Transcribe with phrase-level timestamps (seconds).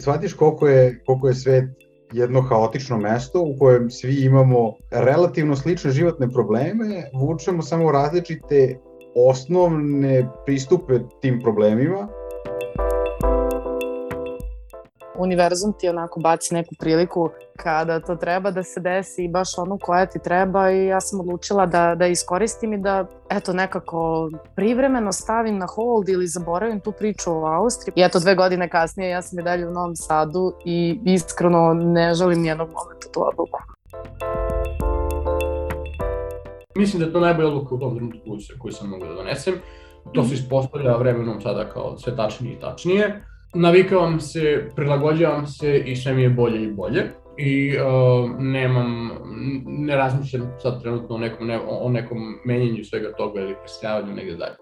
[0.00, 1.64] shvatiš koliko je, koliko je svet
[2.12, 8.78] jedno haotično mesto u kojem svi imamo relativno slične životne probleme, vučemo samo različite
[9.16, 12.08] osnovne pristupe tim problemima.
[15.18, 17.30] Univerzum ti onako baci neku priliku
[17.62, 21.20] kada to treba da se desi i baš onu koja ti treba i ja sam
[21.20, 26.92] odlučila da, da iskoristim i da eto nekako privremeno stavim na hold ili zaboravim tu
[26.92, 27.92] priču o Austriji.
[27.96, 32.14] I eto dve godine kasnije ja sam i dalje u Novom Sadu i iskreno ne
[32.14, 33.60] želim nijednog momenta tu odluku.
[36.76, 39.54] Mislim da je to najbolja odluka u tom trenutku koju sam mogu da donesem.
[40.12, 45.96] To se ispostavlja vremenom sada kao sve tačnije i tačnije navikavam se, prilagođavam se i
[45.96, 49.10] sve mi je bolje i bolje i uh, nemam,
[49.66, 54.36] ne razmišljam sad trenutno o nekom, ne, o nekom menjanju svega toga ili preseljavanju negde
[54.36, 54.56] dalje.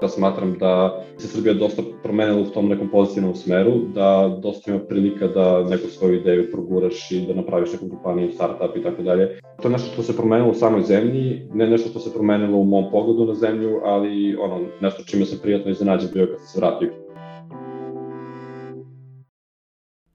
[0.00, 4.80] da smatram da se Srbija dosta promenila u tom nekom pozitivnom smeru, da dosta ima
[4.80, 9.40] prilika da neku svoju ideju proguraš i da napraviš neku kompaniju, startup i tako dalje.
[9.62, 12.64] To je nešto što se promenilo u samoj zemlji, ne nešto što se promenilo u
[12.64, 16.60] mom pogledu na zemlju, ali ono, nešto čime sam prijatno iznenađen bio kad sam se
[16.60, 16.99] vratio.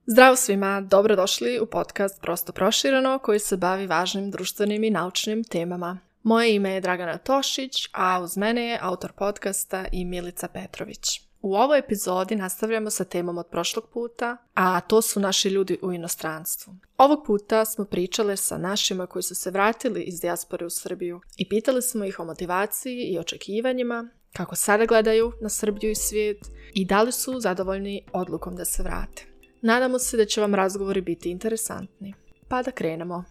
[0.08, 5.98] Zdravo svima, dobrodošli u podcast Prosto prošireno koji se bavi važnim društvenim i naučnim temama.
[6.22, 11.20] Moje ime je Dragana Tošić, a uz mene je autor podcasta i Milica Petrović.
[11.42, 15.92] U ovoj epizodi nastavljamo sa temom od prošlog puta, a to su naši ljudi u
[15.92, 16.74] inostranstvu.
[16.98, 21.48] Ovog puta smo pričale sa našima koji su se vratili iz dijaspore u Srbiju i
[21.48, 26.38] pitali smo ih o motivaciji i očekivanjima, kako sada gledaju na Srbiju i svijet
[26.74, 29.35] i da li su zadovoljni odlukom da se vrate.
[29.62, 32.14] Nadamo se da će vam razgovori biti interesantni.
[32.48, 33.24] Pa da krenemo.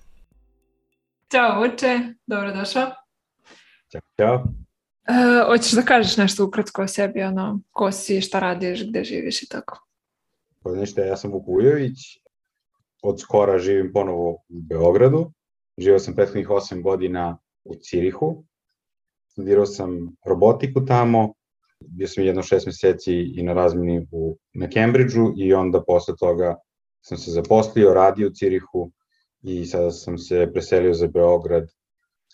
[1.31, 2.92] Ćao Vuče, dobrodošao.
[3.92, 4.36] Ćao, ćao.
[4.36, 9.44] Uh, hoćeš da kažeš nešto ukratko o sebi, ono, ko si, šta radiš, gde živiš
[9.44, 9.88] i tako?
[10.63, 11.97] Pa ništa, ja sam Vuk Ujović,
[13.03, 15.31] od skora živim ponovo u Beogradu,
[15.78, 18.44] živao sam prethodnih 8 godina u Cirihu,
[19.28, 21.34] studirao sam robotiku tamo,
[21.97, 26.56] bio sam jedno šest meseci i na razmini u, na Cambridgeu i onda posle toga
[27.01, 28.91] sam se zaposlio, radio u Cirihu,
[29.41, 31.67] i sada sam se preselio za Beograd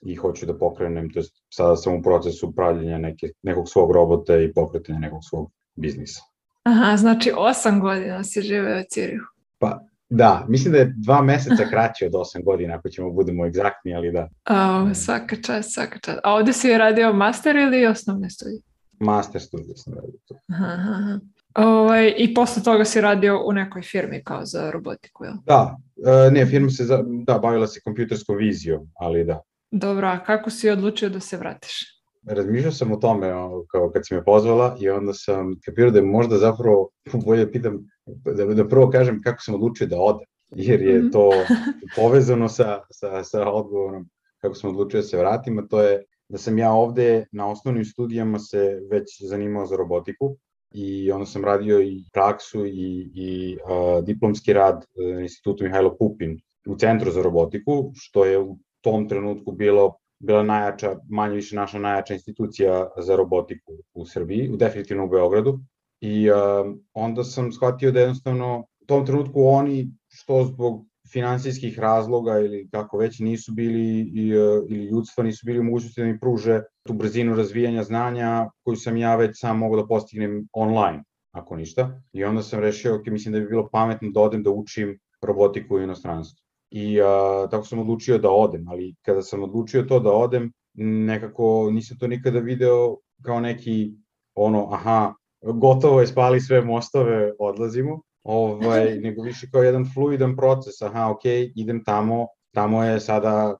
[0.05, 4.37] i hoću da pokrenem, to jest sada sam u procesu pravljenja neke, nekog svog robota
[4.37, 6.21] i pokretanja nekog svog biznisa.
[6.63, 9.25] Aha, znači osam godina si živeo u Cirihu.
[9.59, 9.79] Pa,
[10.09, 14.11] da, mislim da je dva meseca kraće od osam godina, ako ćemo budemo egzaktni, ali
[14.11, 14.29] da.
[14.49, 16.19] O, svaka čast, svaka čast.
[16.23, 18.61] A ovde si radio master ili osnovne studije?
[19.01, 20.35] Master studije sam radio tu.
[20.53, 21.19] Aha, aha.
[21.55, 25.33] Ovaj, I posle toga si radio u nekoj firmi kao za robotiku, jel?
[25.45, 25.77] Da,
[26.27, 29.41] e, ne, firma se, za, da, bavila se kompjuterskom vizijom, ali da.
[29.71, 32.01] Dobro, a kako si odlučio da se vratiš?
[32.27, 33.27] Razmišljao sam o tome
[33.71, 36.89] kao kad si me pozvala i onda sam kapirao da je možda zapravo,
[37.25, 41.09] bolje pitam, da, da prvo kažem kako sam odlučio da odem, jer je mhm.
[41.09, 41.29] to
[41.95, 44.09] povezano sa, sa, sa odgovorom
[44.41, 47.85] kako sam odlučio da se vratim, a to je da sam ja ovde na osnovnim
[47.85, 50.35] studijama se već zanimao za robotiku,
[50.73, 55.95] i onda sam radio i praksu i, i a, diplomski rad e, na institutu Mihajlo
[55.97, 61.55] Pupin u Centru za robotiku, što je u tom trenutku bilo bila najjača, manje više
[61.55, 65.59] naša najjača institucija za robotiku u Srbiji, u definitivno u Beogradu.
[66.01, 72.39] I a, onda sam shvatio da jednostavno u tom trenutku oni, što zbog finansijskih razloga
[72.39, 74.37] ili kako već nisu bili i, e,
[74.69, 79.15] ili ljudstva nisu bili mogućnosti da mi pruže tu brzinu razvijanja znanja koju sam ja
[79.15, 82.01] već sam mogu da postignem online, ako ništa.
[82.13, 85.75] I onda sam rešio, ok, mislim da bi bilo pametno da odem da učim robotiku
[85.75, 86.41] u inostranstvu.
[86.69, 90.51] I a, tako sam odlučio da odem, ali kada sam odlučio to da odem,
[91.05, 93.93] nekako nisam to nikada video kao neki
[94.35, 100.81] ono, aha, gotovo je, spali sve mostove, odlazimo, ovaj, nego više kao jedan fluidan proces,
[100.81, 101.21] aha, ok,
[101.55, 103.55] idem tamo, tamo je sada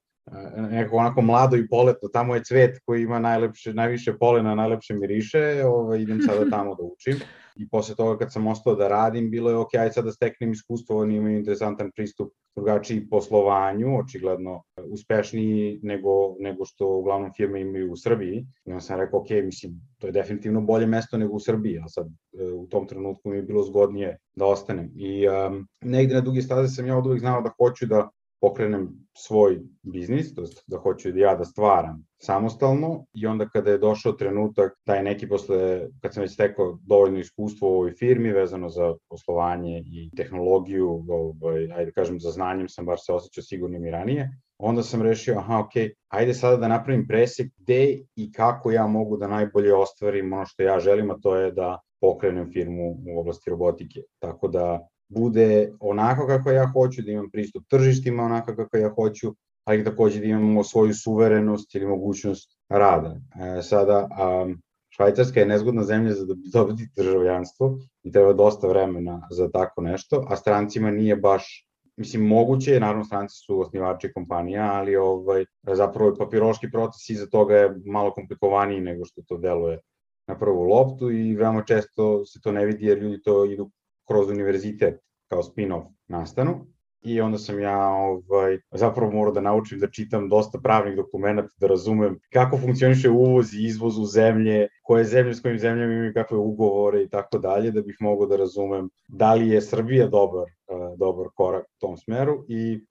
[0.58, 4.94] e, nekako onako mlado i poletno, tamo je cvet koji ima najlepše, najviše polena, najlepše
[4.94, 7.20] miriše, ovaj, idem sada tamo da učim.
[7.56, 10.52] I posle toga kad sam ostao da radim, bilo je ok, aj sad da steknem
[10.52, 17.92] iskustvo, oni imaju interesantan pristup drugačiji poslovanju, očigledno uspešniji nego, nego što uglavnom firme imaju
[17.92, 18.46] u Srbiji.
[18.66, 21.88] I onda sam rekao, ok, mislim, to je definitivno bolje mesto nego u Srbiji, a
[21.88, 24.92] sad e, u tom trenutku mi je bilo zgodnije da ostanem.
[24.96, 28.10] I um, negde na duge staze sam ja od uvijek znao da hoću da
[28.42, 28.90] pokrenem
[29.28, 34.12] svoj biznis, to da hoću da ja da stvaram samostalno i onda kada je došao
[34.12, 38.94] trenutak, taj neki posle, kad sam već stekao dovoljno iskustvo u ovoj firmi vezano za
[39.10, 43.92] poslovanje i tehnologiju, ovaj, ajde da kažem za znanjem sam bar se osjećao sigurnim i
[43.92, 45.72] ranije, onda sam rešio, aha, ok,
[46.08, 50.64] ajde sada da napravim presek gde i kako ja mogu da najbolje ostvarim ono što
[50.64, 54.02] ja želim, a to je da pokrenem firmu u oblasti robotike.
[54.20, 59.36] Tako da bude onako kako ja hoću, da imam pristup tržištima onako kako ja hoću,
[59.66, 63.16] ali takođe da imamo svoju suverenost ili mogućnost rada.
[63.58, 64.54] E, sada, a,
[64.90, 70.36] Švajcarska je nezgodna zemlja za dobiti državljanstvo i treba dosta vremena za tako nešto, a
[70.36, 71.68] strancima nije baš
[71.98, 77.56] Mislim, moguće je, naravno stranci su osnivači kompanija, ali ovaj, zapravo papirološki proces iza toga
[77.56, 79.80] je malo komplikovaniji nego što to deluje
[80.28, 83.70] na prvu loptu i veoma često se to ne vidi jer ljudi to idu
[84.12, 86.66] kroz univerzitet kao spin-off nastanu
[87.02, 91.68] i onda sam ja ovaj, zapravo morao da naučim da čitam dosta pravnih dokumenta, da
[91.68, 96.38] razumem kako funkcioniše uvoz i izvoz u zemlje, koje zemlje s kojim zemljama imaju kakve
[96.38, 100.98] ugovore i tako dalje, da bih mogao da razumem da li je Srbija dobar, uh,
[100.98, 102.86] dobar korak u tom smeru i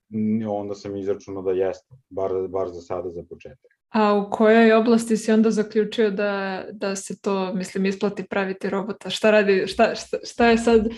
[0.48, 3.79] onda sam izračunao da jeste, bar, bar za sada za početak.
[3.90, 9.10] A u kojoj oblasti si onda zaključio da, da se to, mislim, isplati praviti robota?
[9.10, 10.88] Šta radi, šta, šta, šta je sad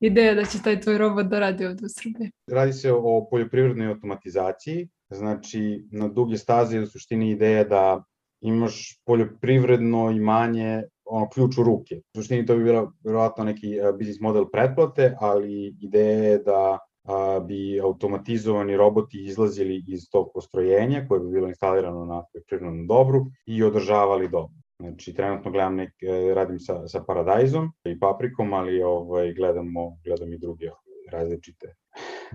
[0.00, 2.30] ideja da će taj tvoj robot da radi ovde u Srbiji?
[2.46, 8.04] Radi se o poljoprivrednoj automatizaciji, znači na duge staze je u suštini ideja da
[8.40, 11.96] imaš poljoprivredno imanje ono, ključ u ruke.
[11.96, 16.78] U suštini to bi bilo verovatno neki biznis model pretplate, ali ideja je da
[17.08, 23.26] a, bi automatizovani roboti izlazili iz tog postrojenja koje bi bilo instalirano na poljoprivrednom dobru
[23.46, 24.54] i održavali dobro.
[24.80, 30.32] Znači, trenutno gledam nek, e, radim sa, sa Paradajzom i Paprikom, ali ovaj, gledamo, gledam
[30.32, 30.66] i druge
[31.12, 31.74] različite,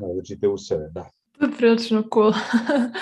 [0.02, 1.10] različite useve, da.
[1.32, 2.34] To je prilično cool.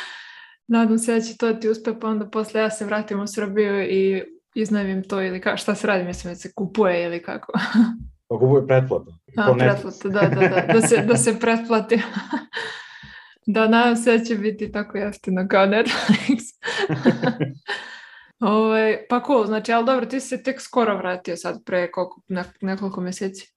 [0.67, 3.81] Nadam se da će to ti uspe, pa onda posle ja se vratim u Srbiju
[3.81, 4.23] i
[4.55, 7.51] iznajmim to ili ka, šta se radi, mislim da se kupuje ili kako.
[8.27, 9.11] Pa kupuje pretplata.
[9.37, 12.01] A, pretplata, da, da, da, da se, da se pretplati.
[13.45, 16.39] da, nadam se da će biti tako jeftino kao Netflix.
[18.39, 22.21] Ove, ovaj, pa cool, znači, ali dobro, ti se tek skoro vratio sad, pre koliko,
[22.27, 23.53] ne, nekoliko meseci.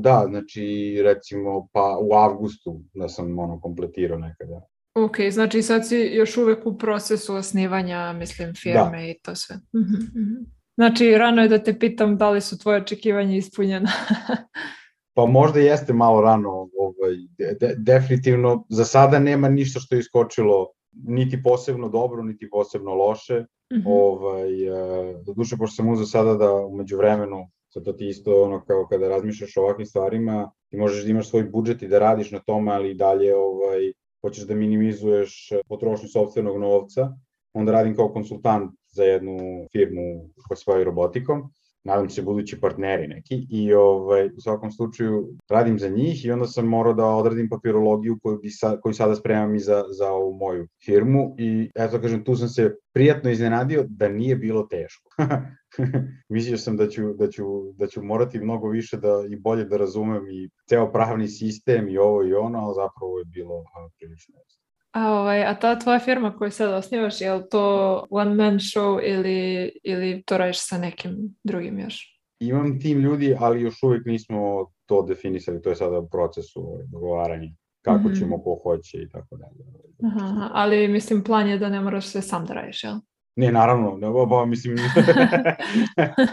[0.00, 4.60] Da, znači, recimo, pa u avgustu da sam ono kompletirao nekada.
[4.94, 9.06] Ok, znači sad si još uvek u procesu osnivanja, mislim, firme da.
[9.06, 9.56] i to sve.
[9.56, 10.46] Uh -huh.
[10.76, 13.90] Znači, rano je da te pitam da li su tvoje očekivanja ispunjena.
[15.16, 20.66] pa možda jeste malo rano, ovaj, de, definitivno, za sada nema ništa što je iskočilo
[20.92, 23.40] niti posebno dobro, niti posebno loše.
[23.72, 23.82] Mm -hmm.
[23.86, 28.42] ovaj, e, do duše, pošto sam uzao sada da umeđu vremenu, sad to ti isto
[28.42, 31.98] ono kao kada razmišljaš o ovakvim stvarima, ti možeš da imaš svoj budžet i da
[31.98, 37.16] radiš na tome, ali i dalje ovaj, hoćeš da minimizuješ potrošnju sobstvenog novca,
[37.52, 39.38] onda radim kao konsultant za jednu
[39.72, 41.50] firmu koja se bavi robotikom
[41.86, 46.46] nadam se budući partneri neki i ovaj, u svakom slučaju radim za njih i onda
[46.46, 50.32] sam morao da odradim papirologiju koju, bi sa, koju sada spremam i za, za ovu
[50.32, 55.10] moju firmu i eto kažem tu sam se prijatno iznenadio da nije bilo teško.
[56.34, 59.76] Mislio sam da ću, da, ću, da ću morati mnogo više da, i bolje da
[59.76, 63.64] razumem i ceo pravni sistem i ovo i ono, ali zapravo je bilo
[63.98, 64.65] prilično jasno.
[64.96, 69.00] A, ovaj, a ta tvoja firma koju sad osnivaš, je li to one man show
[69.02, 72.20] ili, ili to radiš sa nekim drugim još?
[72.40, 76.84] Imam tim ljudi, ali još uvijek nismo to definisali, to je sada u procesu ovaj,
[76.86, 77.48] dogovaranja
[77.82, 78.18] kako mm -hmm.
[78.18, 79.64] ćemo, ko hoće i tako dalje.
[80.04, 82.94] Aha, ali mislim plan je da ne moraš sve sam da radiš, jel?
[83.36, 84.76] Ne, naravno, ne, ba, mislim,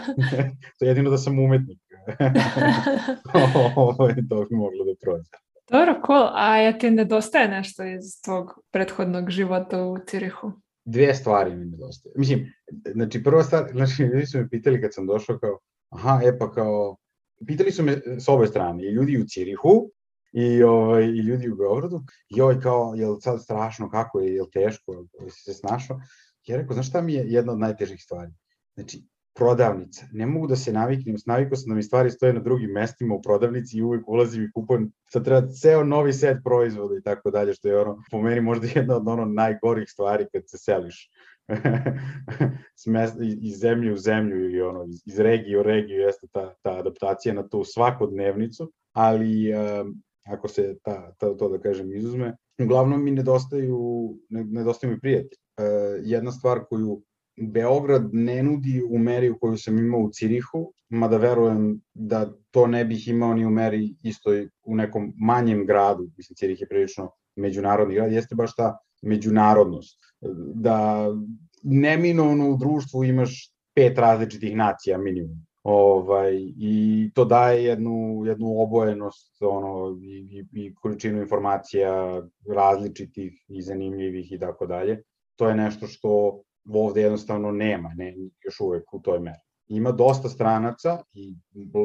[0.78, 1.78] to je jedino da sam umetnik.
[3.76, 5.43] Ovo je to bi moglo da prođe.
[5.70, 6.28] Dobro, cool.
[6.34, 10.52] A ja ti nedostaje nešto iz tvog prethodnog života u Cirihu?
[10.84, 12.12] Dvije stvari mi nedostaje.
[12.16, 12.52] Mislim,
[12.92, 16.52] znači prva stvar, znači ljudi su me pitali kad sam došao kao, aha, e pa
[16.52, 16.96] kao,
[17.46, 19.90] pitali su me s obe strane, i ljudi u Cirihu,
[20.32, 22.00] i, ovaj, i ljudi u Beogradu,
[22.36, 25.42] i ovaj kao, je li sad strašno, kako je, je li teško, je li si
[25.42, 26.00] se snašao?
[26.46, 28.30] Ja rekao, znaš šta mi je jedna od najtežih stvari?
[28.74, 29.02] Znači,
[29.34, 30.06] prodavnica.
[30.12, 33.22] Ne mogu da se naviknem, navikao sam da mi stvari stoje na drugim mestima u
[33.22, 37.54] prodavnici i uvek ulazim i kupujem, sad treba ceo novi set proizvoda i tako dalje,
[37.54, 41.10] što je ono, po meni možda jedna od ono najgorih stvari kad se seliš
[43.42, 47.48] iz zemlje u zemlju ili ono, iz regije u regiju jeste ta, ta adaptacija na
[47.48, 53.78] tu svakodnevnicu, ali um, ako se ta, ta, to da kažem izuzme, uglavnom mi nedostaju,
[54.28, 55.38] nedostaju mi prijatelji.
[55.58, 55.64] Uh,
[56.04, 57.02] jedna stvar koju
[57.36, 62.66] Beograd ne nudi u meri u koju sam imao u Cirihu, mada verujem da to
[62.66, 67.10] ne bih imao ni u meri istoj u nekom manjem gradu, mislim Cirih je prilično
[67.36, 69.98] međunarodni grad, jeste baš ta međunarodnost.
[70.54, 71.06] Da
[71.62, 75.46] neminovno u društvu imaš pet različitih nacija minimum.
[75.62, 82.22] Ovaj, I to daje jednu, jednu obojenost ono, i, i, i količinu informacija
[82.54, 85.02] različitih i zanimljivih i tako dalje.
[85.36, 86.42] To je nešto što
[86.72, 89.38] ovde jednostavno nema, ne, još uvek u toj meri.
[89.68, 91.36] ima dosta stranaca i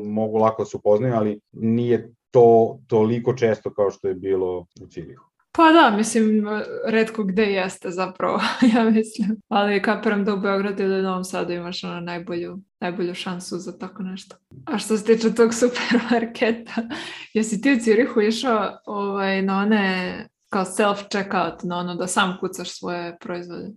[0.04, 4.88] mogu lako da se upoznaju, ali nije to toliko često kao što je bilo u
[4.88, 5.30] Cirihu.
[5.52, 6.48] Pa da, mislim,
[6.86, 8.40] redko gde jeste zapravo,
[8.76, 9.42] ja mislim.
[9.48, 14.04] Ali kapiram da u Beogradu ili Novom Sadu imaš ono najbolju, najbolju šansu za tako
[14.04, 14.36] nešto.
[14.66, 16.74] A što se tiče tog supermarketa,
[17.34, 22.80] jesi ti u Cirihu išao ovaj, na one kao self-checkout, na ono da sam kucaš
[22.80, 23.70] svoje proizvode?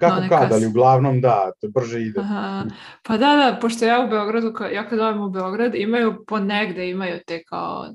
[0.00, 2.20] Kako no, kad, ali uglavnom da, to brže ide.
[2.20, 2.64] Aha.
[3.02, 7.20] Pa da, da, pošto ja u Beogradu, ja kad dojem u Beograd, imaju ponegde, imaju
[7.26, 7.86] te kao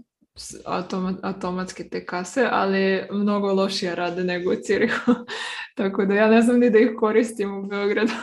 [0.65, 5.11] autom, automatske te kase, ali mnogo lošije rade nego u Cirihu.
[5.77, 8.13] Tako da ja ne znam ni da ih koristim u Beogradu.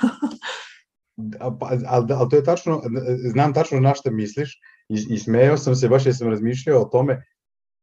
[1.60, 2.82] pa, ali, ali to je tačno,
[3.32, 6.84] znam tačno na šta misliš i, i smejao sam se, baš jer sam razmišljao o
[6.84, 7.24] tome,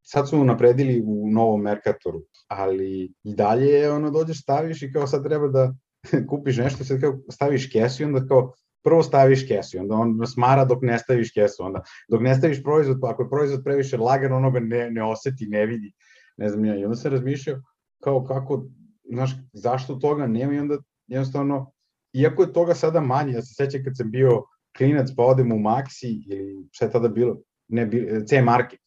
[0.01, 5.07] sad su napredili u novom Mercatoru, ali i dalje je ono dođeš staviš i kao
[5.07, 5.73] sad treba da
[6.29, 8.53] kupiš nešto, sad kao staviš kesu i onda kao
[8.83, 12.63] prvo staviš kesu i onda on smara dok ne staviš kesu, onda dok ne staviš
[12.63, 15.93] proizvod, pa ako je proizvod previše lagan, ono ga ne, ne oseti, ne vidi,
[16.37, 17.61] ne znam ja, i onda sam razmišljao
[18.03, 18.65] kao kako,
[19.11, 20.77] znaš, zašto toga nema i onda
[21.07, 21.71] jednostavno,
[22.13, 24.43] iako je toga sada manje, ja se sećam kad sam bio
[24.77, 27.89] klinac pa odem u Maxi ili šta je tada bilo, ne,
[28.27, 28.79] C Market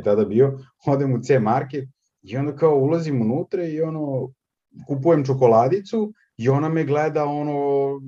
[0.00, 0.58] je tada bio,
[0.92, 1.88] odem u C Market
[2.22, 4.32] i onda kao ulazim unutra i ono,
[4.86, 7.54] kupujem čokoladicu i ona me gleda ono,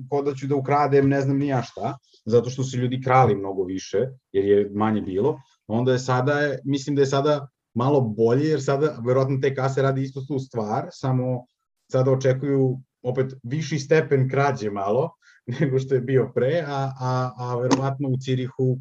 [0.09, 3.35] ko da ću da ukradem, ne znam ni ja šta, zato što su ljudi krali
[3.35, 3.97] mnogo više,
[4.31, 6.33] jer je manje bilo, onda je sada,
[6.65, 10.87] mislim da je sada malo bolje, jer sada verovatno te kase radi isto tu stvar,
[10.91, 11.45] samo
[11.91, 15.11] sada očekuju opet viši stepen krađe malo,
[15.59, 18.77] nego što je bio pre, a, a, a verovatno u Cirihu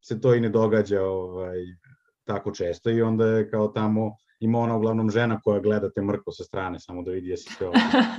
[0.00, 1.58] se to i ne događa ovaj,
[2.28, 6.32] tako često i onda je kao tamo ima ona uglavnom žena koja gleda te mrko
[6.32, 7.72] sa strane, samo da vidi jesi kao...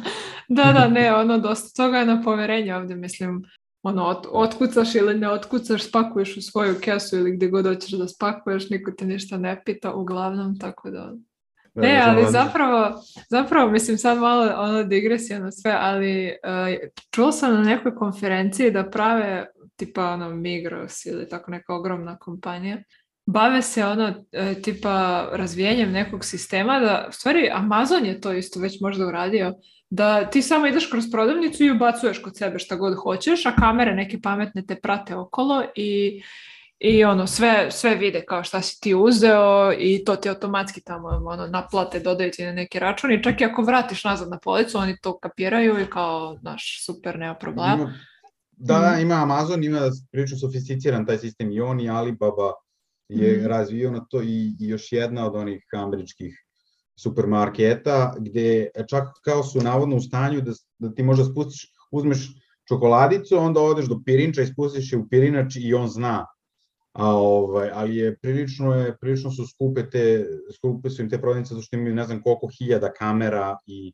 [0.57, 3.43] da, da, ne, ono, dosta toga je na poverenje ovde, mislim,
[3.83, 8.07] ono, ot, otkucaš ili ne otkucaš, spakuješ u svoju kesu ili gde god hoćeš da
[8.07, 11.13] spakuješ, niko te ništa ne pita, uglavnom, tako da...
[11.73, 17.31] Da, ne, ali zapravo, zapravo, mislim sad malo ono digresija na sve, ali uh, čuo
[17.31, 22.77] sam na nekoj konferenciji da prave tipa ono Migros ili tako neka ogromna kompanija
[23.31, 28.59] bave se ono e, tipa razvijanjem nekog sistema da, u stvari Amazon je to isto
[28.59, 29.53] već možda uradio,
[29.89, 33.95] da ti samo ideš kroz prodavnicu i ubacuješ kod sebe šta god hoćeš, a kamere
[33.95, 36.21] neke pametne te prate okolo i
[36.81, 41.07] i ono sve, sve vide kao šta si ti uzeo i to ti automatski tamo
[41.07, 44.77] ono, naplate, dodaju ti na neki račun i čak i ako vratiš nazad na policu,
[44.77, 47.93] oni to kapiraju i kao, naš, super, nema problema.
[48.51, 49.79] Da, ima Amazon, ima
[50.11, 52.53] prilično sofisticiran taj sistem i on i Alibaba
[53.09, 53.45] je mm.
[53.47, 56.45] razvio na to i, i još jedna od onih američkih
[56.99, 62.29] supermarketa, gde čak kao su navodno u stanju da, da ti možda spustiš, uzmeš
[62.67, 66.25] čokoladicu, onda odeš do pirinča i spustiš je u pirinač i on zna.
[66.93, 70.25] A, ovaj, ali je prilično, je, prilično su skupe te,
[70.55, 73.93] skupe su im te prodavnice, zato što imaju ne znam koliko hiljada kamera i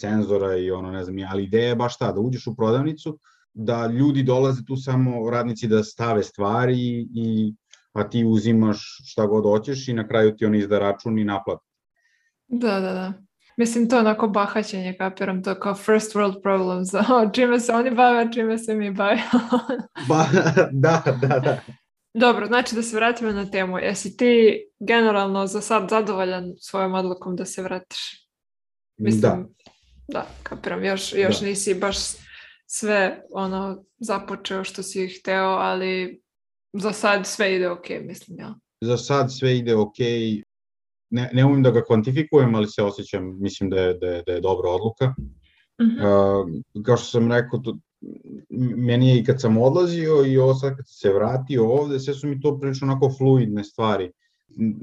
[0.00, 3.18] senzora i ono, ne znam, ali ideja je baš ta, da uđeš u prodavnicu,
[3.52, 7.54] da ljudi dolaze tu samo radnici da stave stvari i
[7.96, 11.64] a ti uzimaš šta god hoćeš i na kraju ti on izda račun i naplati.
[12.48, 13.12] Da, da, da.
[13.56, 16.88] Mislim, to je onako bahaćenje, kapiram, to kao first world problems,
[17.34, 19.22] čime se oni bave, čime se mi bave.
[20.08, 20.26] ba,
[20.72, 21.60] da, da, da.
[22.14, 23.78] Dobro, znači da se vratimo na temu.
[23.78, 28.28] Jesi ti generalno za sad zadovoljan svojom odlukom da se vratiš?
[28.96, 29.44] Mislim, da.
[30.08, 31.46] Da, kapiram, još, još da.
[31.46, 31.96] nisi baš
[32.66, 36.22] sve ono započeo što si hteo, ali
[36.80, 38.54] za sad sve ide ok, mislim, ja.
[38.80, 39.98] Za sad sve ide ok,
[41.10, 44.32] ne, ne umim da ga kvantifikujem, ali se osjećam, mislim da je, da je, da
[44.32, 45.14] je dobra odluka.
[45.78, 46.44] Uh -huh.
[46.76, 47.76] uh, kao što sam rekao, to,
[48.76, 52.28] meni je i kad sam odlazio i ovo sad kad se vratio ovde, sve su
[52.28, 54.10] mi to prilično onako fluidne stvari.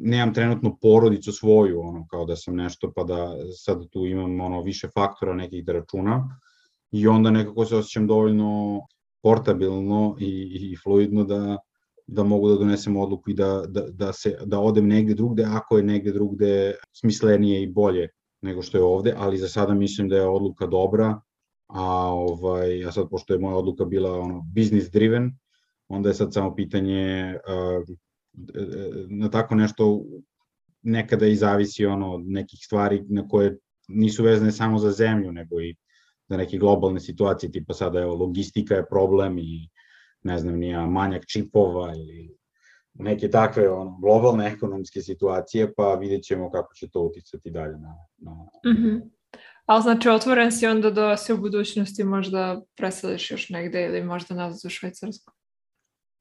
[0.01, 4.61] Nemam trenutno porodicu svoju, ono, kao da sam nešto, pa da sad tu imam ono,
[4.61, 6.39] više faktora nekih da računa
[6.91, 8.81] i onda nekako se osjećam dovoljno
[9.23, 11.57] portabilno i, i fluidno da,
[12.07, 15.77] da mogu da donesem odluku i da, da, da, se, da odem negde drugde, ako
[15.77, 18.09] je negde drugde smislenije i bolje
[18.41, 21.21] nego što je ovde, ali za sada mislim da je odluka dobra,
[21.67, 25.31] a ovaj, ja sad, pošto je moja odluka bila ono, business driven,
[25.87, 27.35] onda je sad samo pitanje
[29.09, 30.01] na tako nešto
[30.81, 33.57] nekada i zavisi ono, od nekih stvari na koje
[33.87, 35.75] nisu vezane samo za zemlju, nego i
[36.29, 39.69] za neke globalne situacije, tipa sada je logistika je problem i
[40.23, 42.37] ne znam, nija manjak čipova ili
[42.93, 47.95] neke takve ono, globalne ekonomske situacije, pa vidjet ćemo kako će to uticati dalje na...
[48.17, 48.31] na...
[48.65, 49.01] Mm -hmm.
[49.65, 54.35] Ali znači otvoren si onda da se u budućnosti možda preseliš još negde ili možda
[54.35, 55.33] nazad u Švajcarsku?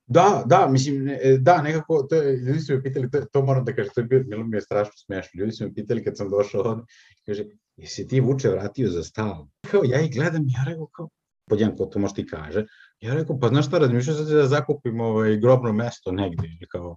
[0.07, 3.65] Da, da, mislim, e, da, nekako, to je, ljudi su me pitali, to, to moram
[3.65, 6.17] da kažem, to je bilo, bilo mi je strašno smešno, ljudi su me pitali kad
[6.17, 6.83] sam došao ovde,
[7.27, 7.45] kaže,
[7.77, 9.47] jesi ti Vuče vratio za stav?
[9.71, 11.09] Kao, ja ih gledam, ja rekao, kao,
[11.49, 12.67] podjedan, ko to možda ti kaže,
[13.03, 16.67] ja rekao, pa znaš šta, razmišljao sam se da zakupim ovaj, grobno mesto negde, ili
[16.69, 16.97] kao,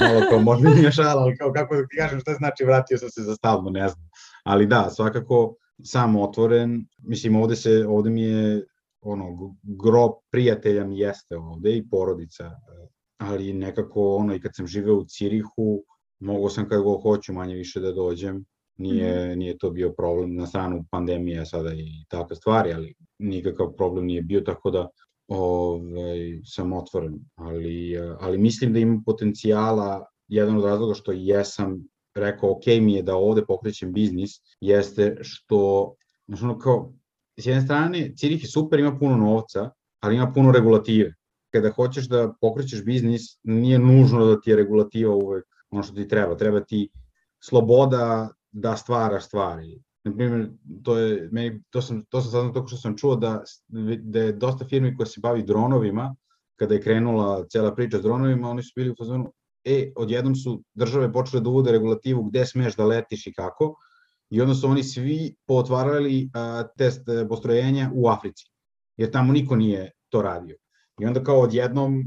[0.00, 3.10] malo kao, možda nije šala, ali kao, kako da ti kažem, šta znači vratio sam
[3.10, 4.08] se za stalno, ne znam.
[4.44, 5.54] Ali da, svakako,
[5.84, 8.64] sam otvoren, mislim, ovde se, ovde mi je
[9.00, 12.50] ono, grob prijatelja mi jeste ovde i porodica,
[13.18, 15.84] ali nekako ono, i kad sam živeo u Cirihu,
[16.20, 18.44] mogo sam kad go hoću manje više da dođem,
[18.78, 19.38] nije, mm.
[19.38, 24.22] nije to bio problem na stranu pandemije sada i takve stvari, ali nikakav problem nije
[24.22, 24.88] bio, tako da
[25.32, 31.84] ovaj, sam otvoren, ali, ali mislim da imam potencijala, jedan od razloga što jesam
[32.14, 35.94] rekao ok mi je da ovde pokrećem biznis, jeste što,
[36.26, 36.92] znači ono kao,
[37.38, 39.70] s jedne strane, Cirih je super, ima puno novca,
[40.00, 41.14] ali ima puno regulative.
[41.52, 46.08] Kada hoćeš da pokrećeš biznis, nije nužno da ti je regulativa uvek ono što ti
[46.08, 46.36] treba.
[46.36, 46.88] Treba ti
[47.44, 49.82] sloboda da stvaraš stvari.
[50.04, 50.50] Na primjer,
[50.84, 53.42] to, je, meni, to, sam, to sam saznao toko što sam čuo da,
[53.98, 56.14] da je dosta firmi koja se bavi dronovima,
[56.58, 59.32] kada je krenula cela priča s dronovima, oni su bili u fazonu,
[59.64, 63.74] e, odjednom su države počele da uvode regulativu gde smeš da letiš i kako,
[64.30, 68.50] i onda su oni svi potvarali a, test e, postrojenja u Africi,
[68.96, 70.56] jer tamo niko nije to radio.
[71.00, 72.02] I onda kao odjednom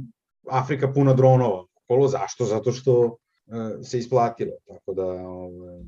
[0.51, 1.65] Afrika puna dronova.
[1.87, 2.45] Kolo, zašto?
[2.45, 3.17] Zato što
[3.51, 4.51] a, se isplatilo.
[4.67, 5.83] Tako da ovaj,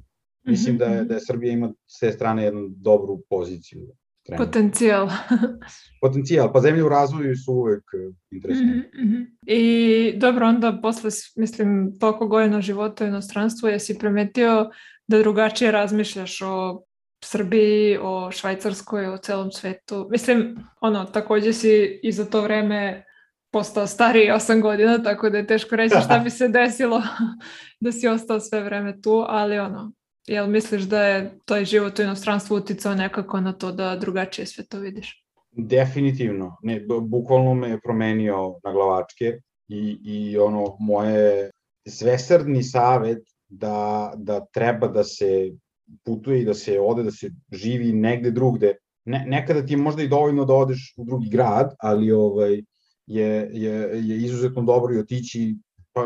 [0.47, 3.81] mislim da je, da je Srbija ima s te strane jednu dobru poziciju.
[4.25, 4.45] Trenutno.
[4.45, 5.09] Potencijal.
[6.01, 8.91] Potencijal, pa zemlje u razvoju su uvek e, interesantne.
[8.95, 9.25] Mm -hmm.
[9.41, 14.69] I dobro, onda posle, mislim, toliko godina života u inostranstvu, jesi primetio
[15.07, 16.83] da drugačije razmišljaš o
[17.23, 20.07] Srbiji, o Švajcarskoj, o celom svetu.
[20.11, 23.03] Mislim, ono, takođe si i za to vreme
[23.51, 27.01] postao stariji 8 godina, tako da je teško reći šta bi se desilo
[27.81, 29.93] da si ostao sve vreme tu, ali ono,
[30.27, 34.65] jel misliš da je taj život u inostranstvu uticao nekako na to da drugačije sve
[34.65, 35.23] to vidiš?
[35.51, 36.57] Definitivno.
[36.61, 41.51] Ne, bukvalno me je promenio na glavačke i, i ono, moje
[41.87, 45.51] svesrdni savet da, da treba da se
[46.03, 48.75] putuje i da se ode, da se živi negde drugde.
[49.05, 52.61] Ne, nekada ti je možda i dovoljno da odeš u drugi grad, ali ovaj,
[53.05, 55.55] je, je, je izuzetno dobro i otići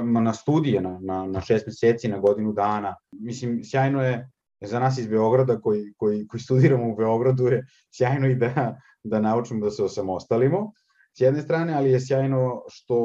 [0.02, 2.96] na studije na, na, na šest meseci, na godinu dana.
[3.12, 4.30] Mislim, sjajno je
[4.62, 9.20] za nas iz Beograda koji, koji, koji studiramo u Beogradu je sjajno i da, da
[9.20, 10.72] naučimo da se osamostalimo
[11.18, 12.96] s jedne strane, ali je sjajno što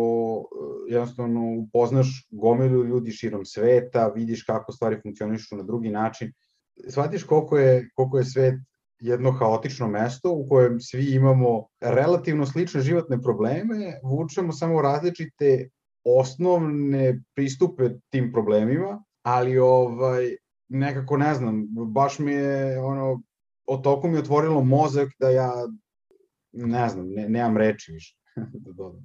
[0.41, 6.33] eh, jednostavno upoznaš gomilu ljudi širom sveta, vidiš kako stvari funkcionišu na drugi način,
[6.89, 8.55] shvatiš koliko je, koliko je svet
[8.99, 15.69] jedno haotično mesto u kojem svi imamo relativno slične životne probleme, vučemo samo različite
[16.07, 20.37] osnovne pristupe tim problemima, ali ovaj
[20.69, 23.23] nekako ne znam, baš mi je ono,
[23.67, 25.53] o toku mi otvorilo mozak da ja
[26.53, 28.17] ne znam, ne, nemam reči više
[28.65, 29.03] da dodam.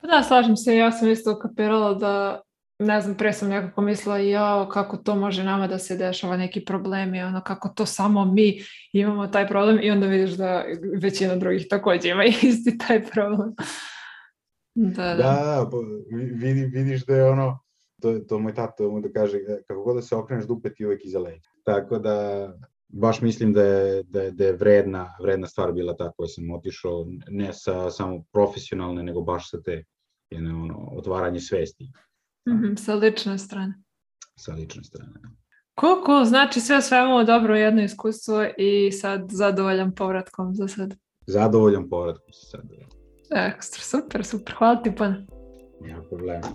[0.00, 2.40] Pa da, slažem se, ja sam isto kapirala da
[2.78, 6.64] ne znam, pre sam nekako mislila jao, kako to može nama da se dešava neki
[6.64, 8.60] problemi, ono, kako to samo mi
[8.92, 10.64] imamo taj problem i onda vidiš da
[11.00, 13.54] većina drugih takođe ima isti taj problem.
[14.74, 15.14] Da, da.
[15.14, 15.76] Da, pa
[16.34, 17.58] vidi, vidiš da je ono,
[18.02, 21.04] to, to moj tata mu da kaže, kako god da se okreneš dupe ti uvek
[21.04, 21.50] iza leđa.
[21.64, 22.48] Tako da,
[22.88, 26.50] baš mislim da je, da je, da je vredna, vredna stvar bila ta koja sam
[26.50, 29.84] otišao, ne sa samo profesionalne, nego baš sa te
[30.30, 31.90] jedne, ono, otvaranje svesti.
[32.48, 33.82] Mm -hmm, sa lične strane.
[34.36, 35.28] Sa lične strane, da.
[35.80, 36.24] Cool, cool.
[36.24, 40.94] Znači sve svemu dobro jedno iskustvo i sad zadovoljan povratkom za sad.
[41.26, 42.62] Zadovoljan povratkom za sad.
[43.30, 44.54] Ekstra, super, super.
[44.58, 45.14] Hvala ti puno.
[45.80, 46.48] Nema problema.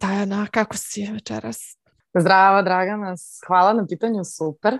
[0.00, 1.78] Tajana, kako si večeras?
[2.18, 3.14] Zdravo, Dragana.
[3.46, 4.78] Hvala na pitanju, super.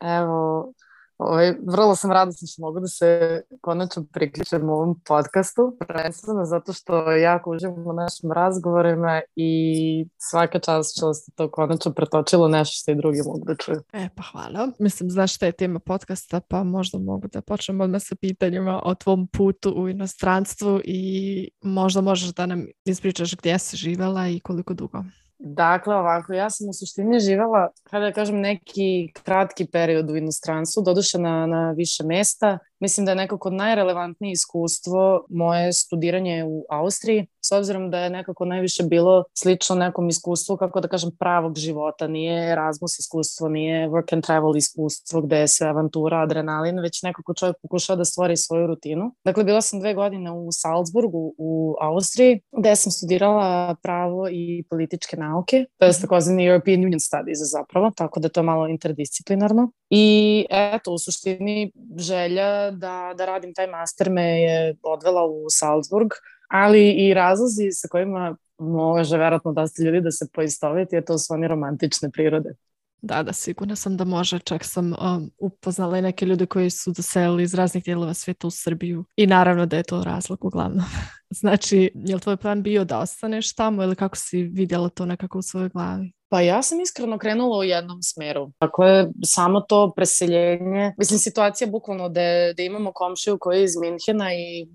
[0.00, 0.72] Evo,
[1.18, 6.72] Ovaj, vrlo sam radosna što mogu da se konačno priključem u ovom podcastu, prvenstveno zato
[6.72, 12.72] što jako uživam u našim razgovorima i svaka čast što ste to konačno pretočilo nešto
[12.82, 13.80] što i drugi mogu da čuju.
[13.92, 14.68] E, pa hvala.
[14.78, 18.94] Mislim, znaš šta je tema podcasta, pa možda mogu da počnem odmah sa pitanjima o
[18.94, 24.74] tvom putu u inostranstvu i možda možeš da nam ispričaš gdje si živela i koliko
[24.74, 25.04] dugo.
[25.38, 30.82] Dakle, ovako, ja sam u suštini živela, kada da kažem, neki kratki period u inostranstvu,
[30.82, 32.58] doduše na, na više mesta.
[32.80, 38.44] Mislim da je nekako najrelevantnije iskustvo moje studiranje u Austriji, s obzirom da je nekako
[38.44, 42.06] najviše bilo slično nekom iskustvu, kako da kažem, pravog života.
[42.06, 47.34] Nije Erasmus iskustvo, nije work and travel iskustvo gde je sve avantura, adrenalin, već nekako
[47.34, 49.14] čovjek pokušao da stvori svoju rutinu.
[49.24, 55.16] Dakle, bila sam dve godine u Salzburgu u Austriji, gde sam studirala pravo i političke
[55.16, 56.00] nauke, to je mhm.
[56.00, 59.70] takozvani European Union Studies zapravo, tako da to je malo interdisciplinarno.
[59.90, 66.08] I eto, u suštini želja da, da radim taj master me je odvela u Salzburg,
[66.48, 71.18] ali i razlozi sa kojima može verovatno da ste ljudi da se poistoveti, a to
[71.18, 72.54] su oni romantične prirode.
[73.02, 74.38] Da, da, sigurno sam da može.
[74.38, 78.50] Čak sam um, upoznala i neke ljude koji su doselili iz raznih dijelova svijeta u
[78.50, 80.84] Srbiju i naravno da je to razlog uglavnom.
[81.40, 85.38] znači, je li tvoj plan bio da ostaneš tamo ili kako si vidjela to nekako
[85.38, 86.12] u svojoj glavi?
[86.28, 88.52] Pa ja sam iskreno krenula u jednom smeru.
[88.60, 94.32] Dakle, samo to preseljenje, mislim situacija bukvalno da, da imamo komšiju koji je iz Minhena
[94.34, 94.68] i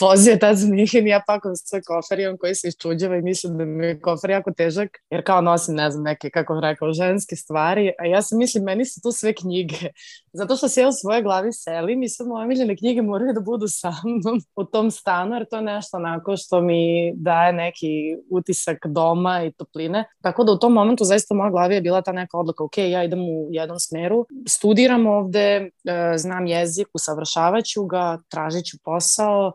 [0.00, 3.22] vozio tad za Minhen i ja pakujem svoj kofer i on koji se iščuđava i
[3.22, 6.60] mislim da mi je kofer jako težak, jer kao nosim, ne znam, neke, kako bih
[6.62, 9.76] rekao, ženske stvari, a ja sam mislim, meni su tu sve knjige.
[10.32, 13.40] Zato što se ja u svojoj glavi selim i sve moje omiljene knjige moraju da
[13.40, 18.16] budu sa mnom u tom stanu, jer to je nešto onako što mi daje neki
[18.30, 20.04] utisak doma i topline.
[20.22, 22.78] Tako da u tom momentu zaista u mojoj glavi je bila ta neka odluka, ok,
[22.78, 29.52] ja idem u jednom smeru, studiram ovde, e, znam jezik, usavršavaću ga, tražit ću posao,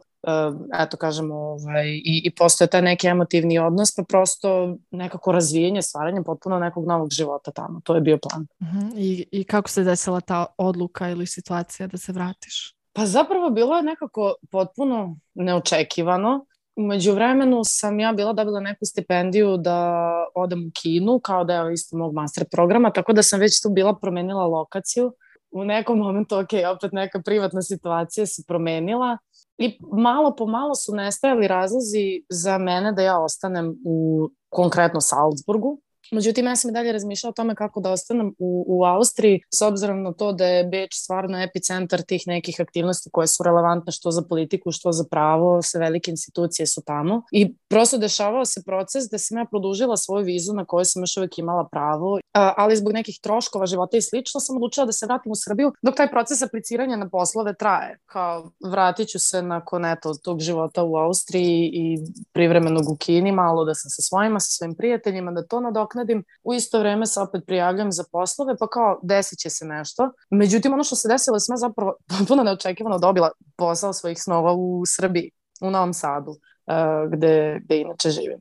[0.80, 6.24] eto kažemo, ovaj, i, i postoje taj neki emotivni odnos, pa prosto nekako razvijenje, stvaranje
[6.24, 7.82] potpuno nekog novog života tamo.
[7.84, 8.48] To je bio plan.
[8.60, 8.80] Uh mhm.
[8.80, 8.94] -huh.
[8.98, 12.76] I, I kako se desila ta odluka ili situacija da se vratiš?
[12.94, 16.46] Pa zapravo bilo je nekako potpuno neočekivano.
[16.76, 20.02] Umeđu vremenu sam ja bila dobila neku stipendiju da
[20.36, 23.70] odem u Kinu kao da je isto mog master programa, tako da sam već tu
[23.70, 25.14] bila promenila lokaciju.
[25.52, 29.18] U nekom momentu, ok, opet neka privatna situacija se promenila
[29.58, 35.80] I malo po malo su nestajali razlozi za mene da ja ostanem u konkretno Salzburgu,
[36.12, 39.62] Međutim, ja sam i dalje razmišljala o tome kako da ostanem u, u Austriji, s
[39.62, 44.12] obzirom na to da je Beč stvarno epicentar tih nekih aktivnosti koje su relevantne što
[44.12, 47.22] za politiku, što za pravo, sve velike institucije su tamo.
[47.32, 51.18] I prosto dešavao se proces da sam ja produžila svoju vizu na kojoj sam još
[51.18, 52.20] uvek imala pravo,
[52.58, 55.96] ali zbog nekih troškova života i slično sam odlučila da se vratim u Srbiju dok
[55.96, 58.00] taj proces apliciranja na poslove traje.
[58.06, 61.98] Kao vratit ću se nakon eto, tog života u Austriji i
[62.34, 66.24] privremenog u Kini, malo da sam sa svojima, sa svojim prijateljima, da to nadok nadoknadim,
[66.44, 70.12] u isto vreme se opet prijavljam za poslove, pa kao desit će se nešto.
[70.30, 71.96] Međutim, ono što se desilo, sam ja zapravo
[72.28, 78.10] puno neočekivano dobila posao svojih snova u Srbiji, u Novom Sadu, uh, gde, gde inače
[78.10, 78.40] živim.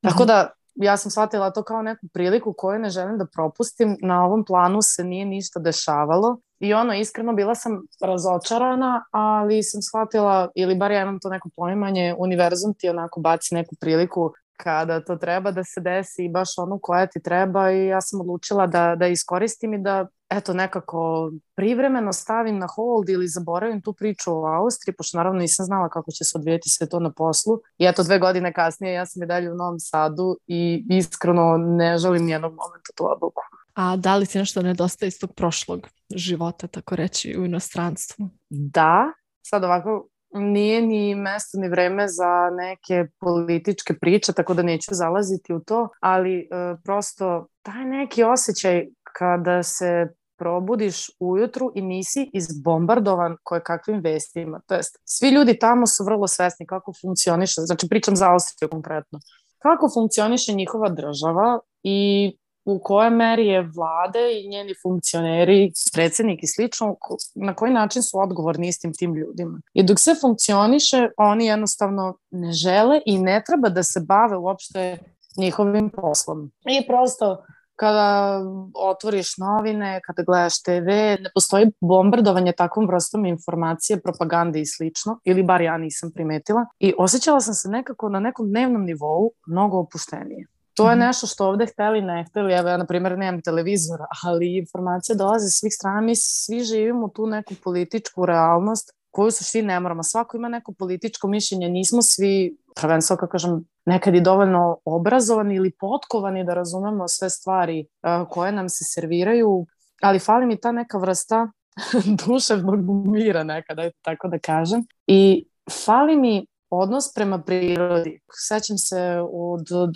[0.00, 0.26] Tako mhm.
[0.26, 3.96] da, ja sam shvatila to kao neku priliku koju ne želim da propustim.
[4.02, 9.82] Na ovom planu se nije ništa dešavalo i ono, iskreno bila sam razočarana, ali sam
[9.82, 15.00] shvatila, ili bar ja imam to neko poimanje, univerzum ti onako baci neku priliku kada
[15.04, 18.66] to treba da se desi i baš onu koja ti treba i ja sam odlučila
[18.66, 24.32] da, da iskoristim i da eto nekako privremeno stavim na hold ili zaboravim tu priču
[24.32, 27.60] o Austriji, pošto naravno nisam znala kako će se odvijeti sve to na poslu.
[27.78, 31.98] I eto dve godine kasnije ja sam i dalje u Novom Sadu i iskreno ne
[31.98, 33.42] želim nijednog momenta tu odluku.
[33.74, 38.28] A da li ti nešto nedostaje iz tog prošlog života, tako reći, u inostranstvu?
[38.50, 44.90] Da, sad ovako nije ni mesto ni vreme za neke političke priče, tako da neću
[44.90, 46.46] zalaziti u to, ali e,
[46.84, 50.08] prosto taj neki osjećaj kada se
[50.42, 54.60] probudiš ujutru i nisi izbombardovan koje kakvim vestima.
[54.66, 59.18] To jest, svi ljudi tamo su vrlo svesni kako funkcioniše, znači pričam za Austriju konkretno,
[59.58, 62.32] kako funkcioniše njihova država i
[62.64, 66.96] u kojoj meri je vlade i njeni funkcioneri, predsednik i slično,
[67.34, 69.60] na koji način su odgovorni istim tim ljudima.
[69.74, 74.98] I dok sve funkcioniše, oni jednostavno ne žele i ne treba da se bave uopšte
[75.36, 76.50] njihovim poslom.
[76.70, 77.44] I prosto
[77.76, 78.40] kada
[78.74, 80.88] otvoriš novine, kada gledaš TV,
[81.22, 86.66] ne postoji bombardovanje takvom vrstom informacije, propagande i slično, ili bar ja nisam primetila.
[86.78, 90.46] I osjećala sam se nekako na nekom dnevnom nivou mnogo opuštenije.
[90.74, 91.04] To je mhm.
[91.04, 92.52] nešto što ovde hteli, ne hteli.
[92.52, 96.00] Evo ja, na primjer, nemam televizora, ali informacije dolaze s svih strana.
[96.00, 100.02] Mi svi živimo tu neku političku realnost koju su svi ne moramo.
[100.02, 101.68] Svako ima neko političko mišljenje.
[101.68, 107.86] Nismo svi, prvenstvo, kako kažem, nekad i dovoljno obrazovani ili potkovani da razumemo sve stvari
[108.28, 109.66] koje nam se serviraju,
[110.02, 111.48] ali fali mi ta neka vrsta
[112.26, 114.84] duševnog mira nekada, tako da kažem.
[115.06, 115.46] I
[115.84, 118.20] fali mi odnos prema prirodi.
[118.48, 119.94] Sećam se od, od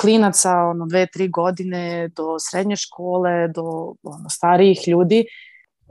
[0.00, 5.24] klinaca, ono, dve, tri godine, do srednje škole, do ono, starijih ljudi,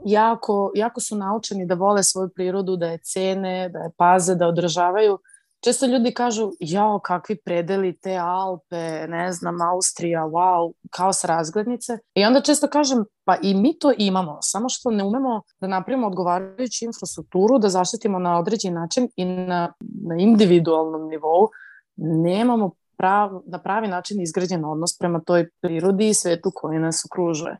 [0.04, 4.48] jako, jako su naučeni da vole svoju prirodu, da je cene, da je paze, da
[4.48, 5.18] održavaju.
[5.60, 11.98] Često ljudi kažu, jao, kakvi predeli te Alpe, ne znam, Austrija, wow, kao sa razglednice.
[12.14, 16.06] I onda često kažem, pa i mi to imamo, samo što ne umemo da napravimo
[16.06, 21.48] odgovarajuću infrastrukturu, da zaštitimo na određen način i na, na individualnom nivou.
[21.96, 27.56] Nemamo prav, na pravi način izgrađen odnos prema toj prirodi i svetu koji nas okružuje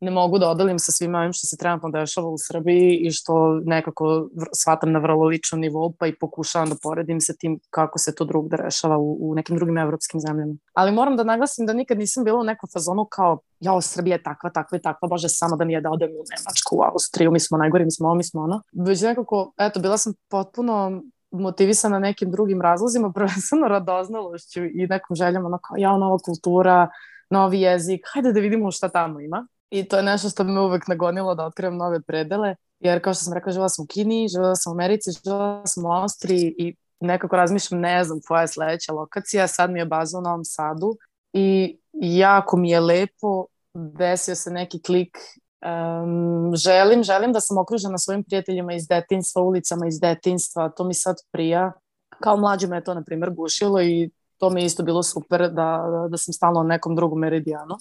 [0.00, 3.60] ne mogu da odalim sa svima ovim što se trenutno dešava u Srbiji i što
[3.64, 8.14] nekako shvatam na vrlo ličnom nivou, pa i pokušavam da poredim sa tim kako se
[8.14, 10.54] to drugde rešava u, u nekim drugim evropskim zemljama.
[10.74, 14.22] Ali moram da naglasim da nikad nisam bila u nekom fazonu kao jao, Srbija je
[14.22, 17.30] takva, takva i takva, bože, samo da mi je da odem u Nemačku, u Austriju,
[17.30, 18.62] mi smo najgori, mi smo ovo, mi smo ono.
[18.72, 25.44] Već nekako, eto, bila sam potpuno motivisana nekim drugim razlozima, prvenstveno radoznalošću i nekom željom,
[25.44, 26.88] ono kao, jao, nova kultura,
[27.30, 29.46] novi jezik, hajde da vidimo šta tamo ima.
[29.74, 33.24] I to je nešto što me uvek nagonilo da otkrivam nove predele, jer kao što
[33.24, 36.74] sam rekla, živela sam u Kini, živela sam u Americi, živela sam u Austriji i
[37.00, 40.96] nekako razmišljam, ne znam koja je sledeća lokacija, sad mi je baza u Novom Sadu
[41.32, 45.18] i jako mi je lepo, desio se neki klik
[45.64, 50.94] Um, želim, želim da sam okružena svojim prijateljima iz detinstva, ulicama iz detinstva, to mi
[50.94, 51.72] sad prija.
[52.20, 55.40] Kao mlađe me je to, na primjer, gušilo i to mi je isto bilo super
[55.40, 57.74] da, da sam stalno na nekom drugom meridijanu.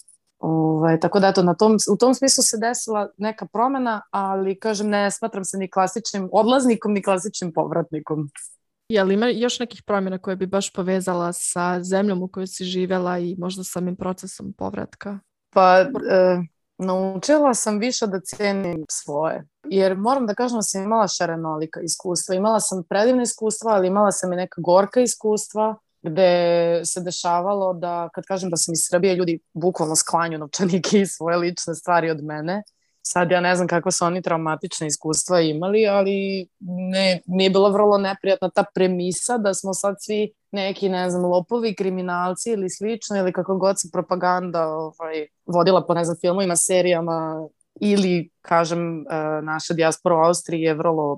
[0.43, 4.89] Ovaj, tako da eto, na tom, u tom smislu se desila neka promena, ali kažem
[4.89, 8.29] ne smatram se ni klasičnim odlaznikom, ni klasičnim povratnikom.
[8.89, 12.63] Je li ima još nekih promjena koje bi baš povezala sa zemljom u kojoj si
[12.63, 15.19] živela i možda samim procesom povratka?
[15.53, 15.87] Pa, e,
[16.77, 19.47] naučila sam više da cenim svoje.
[19.63, 22.35] Jer moram da kažem da sam imala šarenolika iskustva.
[22.35, 28.09] Imala sam predivne iskustva, ali imala sam i neka gorka iskustva gde se dešavalo da,
[28.13, 32.23] kad kažem da sam iz Srbije, ljudi bukvalno sklanju novčanike i svoje lične stvari od
[32.23, 32.63] mene.
[33.05, 36.47] Sad ja ne znam kakva su oni traumatične iskustva imali, ali
[36.91, 41.75] ne, nije bilo vrlo neprijatna ta premisa da smo sad svi neki, ne znam, lopovi,
[41.75, 47.47] kriminalci ili slično, ili kako god se propaganda ovaj, vodila po, ne znam, filmovima, serijama,
[47.81, 51.17] ili, kažem, e, naša dijaspora u Austriji je vrlo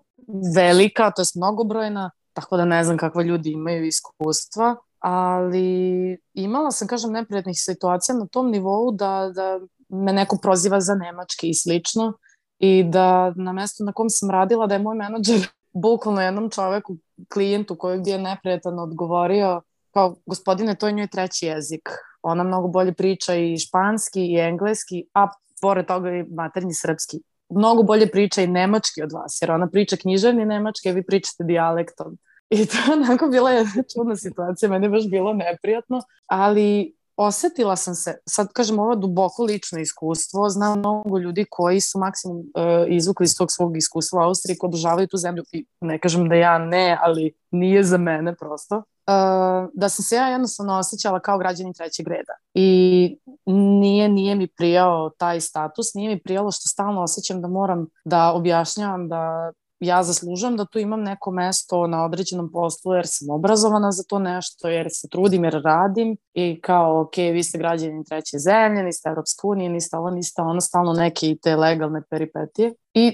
[0.56, 6.88] velika, to je mnogobrojna, tako da ne znam kakva ljudi imaju iskustva, ali imala sam,
[6.88, 12.14] kažem, neprijatnih situacija na tom nivou da, da me neko proziva za nemački i slično
[12.60, 15.48] i da na mestu na kom sam radila da je moj menadžer
[15.84, 16.98] bukvalno jednom čoveku,
[17.34, 19.62] klijentu kojeg je neprijatan odgovorio
[19.94, 21.90] kao, gospodine, to je njoj treći jezik.
[22.22, 25.28] Ona mnogo bolje priča i španski i engleski, a
[25.62, 29.96] pored toga i maternji srpski mnogo bolje priča i nemački od vas, jer ona priča
[29.96, 32.18] književni nemački, a vi pričate dijalektom.
[32.50, 37.76] I to je onako bila jedna čudna situacija, meni je baš bilo neprijatno, ali osetila
[37.76, 42.44] sam se, sad kažem ovo duboko lično iskustvo, znam mnogo ljudi koji su maksimum uh,
[42.88, 46.36] izvukli iz tog svog iskustva u Austriji, koji obožavaju tu zemlju i ne kažem da
[46.36, 48.76] ja ne, ali nije za mene prosto.
[48.78, 52.34] Uh, da sam se ja jednostavno osjećala kao građanin trećeg reda.
[52.54, 57.88] I nije, nije mi prijao taj status, nije mi prijalo što stalno osjećam da moram
[58.06, 63.30] da objašnjavam da ja zaslužujem da tu imam neko mesto na određenom poslu jer sam
[63.30, 68.06] obrazovana za to nešto, jer se trudim, jer radim i kao, ok, vi ste građani
[68.06, 72.74] treće zemlje, niste Europska unija, niste ovo, niste ono, stalno neke i te legalne peripetije.
[72.94, 73.14] I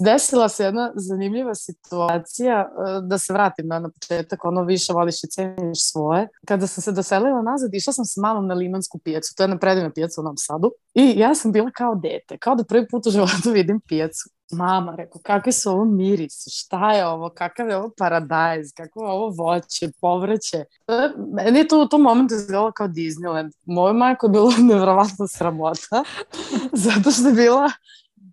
[0.00, 5.24] desila se jedna zanimljiva situacija, e, da se vratim na, na početak, ono više voliš
[5.24, 6.28] i ceniš svoje.
[6.46, 9.58] Kada sam se doselila nazad, išla sam sa mamom na Limansku pijacu, to je na
[9.58, 13.06] predivna pijaca u Novom Sadu, i ja sam bila kao dete, kao da prvi put
[13.06, 17.76] u životu vidim pijacu mama, rekao, kakvi su ovo mirisi, šta je ovo, kakav je
[17.76, 20.64] ovo paradajz, kako je ovo voće, povrće.
[21.34, 23.52] Meni je to u tom momentu izgledalo kao Disneyland.
[23.64, 26.04] Moja majka je bilo nevrovatno sramota,
[26.84, 27.70] zato što je bila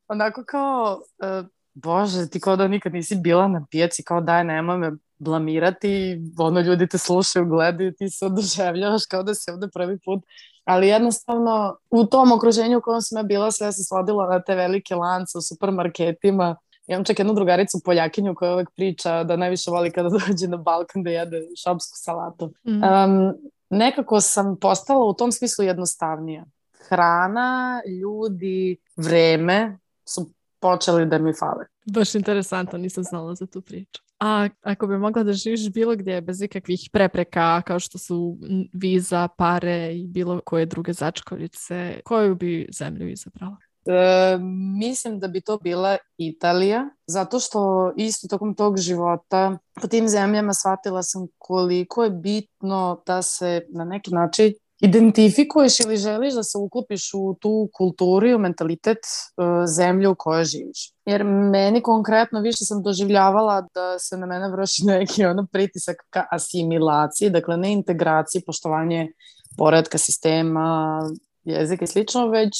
[0.08, 1.02] onako kao,
[1.42, 6.22] uh, bože, ti kao da nikad nisi bila na pijaci, kao daj, nemoj me blamirati,
[6.38, 10.24] ono ljudi te slušaju, gledaju, ti se oduševljavaš kao da si ovde prvi put
[10.68, 14.56] ali jednostavno u tom okruženju u kojem sam ja bila sve se svodilo na te
[14.56, 16.56] velike lance u supermarketima.
[16.88, 21.04] Imam čak jednu drugaricu Poljakinju koja uvek priča da najviše voli kada dođe na Balkan
[21.04, 22.54] da jede šopsku salatu.
[22.64, 22.84] Mm.
[22.84, 23.34] Um,
[23.70, 26.46] nekako sam postala u tom smislu jednostavnija.
[26.88, 31.66] Hrana, ljudi, vreme su počeli da mi fale.
[31.86, 34.07] Baš interesantno, nisam znala za tu priču.
[34.20, 38.38] A ako bi mogla da živiš bilo gdje bez ikakvih prepreka kao što su
[38.74, 43.58] viza, pare i bilo koje druge začkoljice, koju bi zemlju izabrala?
[43.86, 44.38] E,
[44.80, 50.54] mislim da bi to bila Italija, zato što isto tokom tog života po tim zemljama
[50.54, 56.58] shvatila sam koliko je bitno da se na neki način identifikuješ ili želiš da se
[56.58, 60.92] uklopiš u tu kulturu i u mentalitet uh, zemlje u kojoj živiš.
[61.06, 66.26] Jer meni konkretno više sam doživljavala da se na mene vrši neki ono pritisak ka
[66.32, 69.12] asimilaciji, dakle ne integraciji, poštovanje
[69.58, 71.00] poredka sistema,
[71.44, 72.54] jezika i slično, već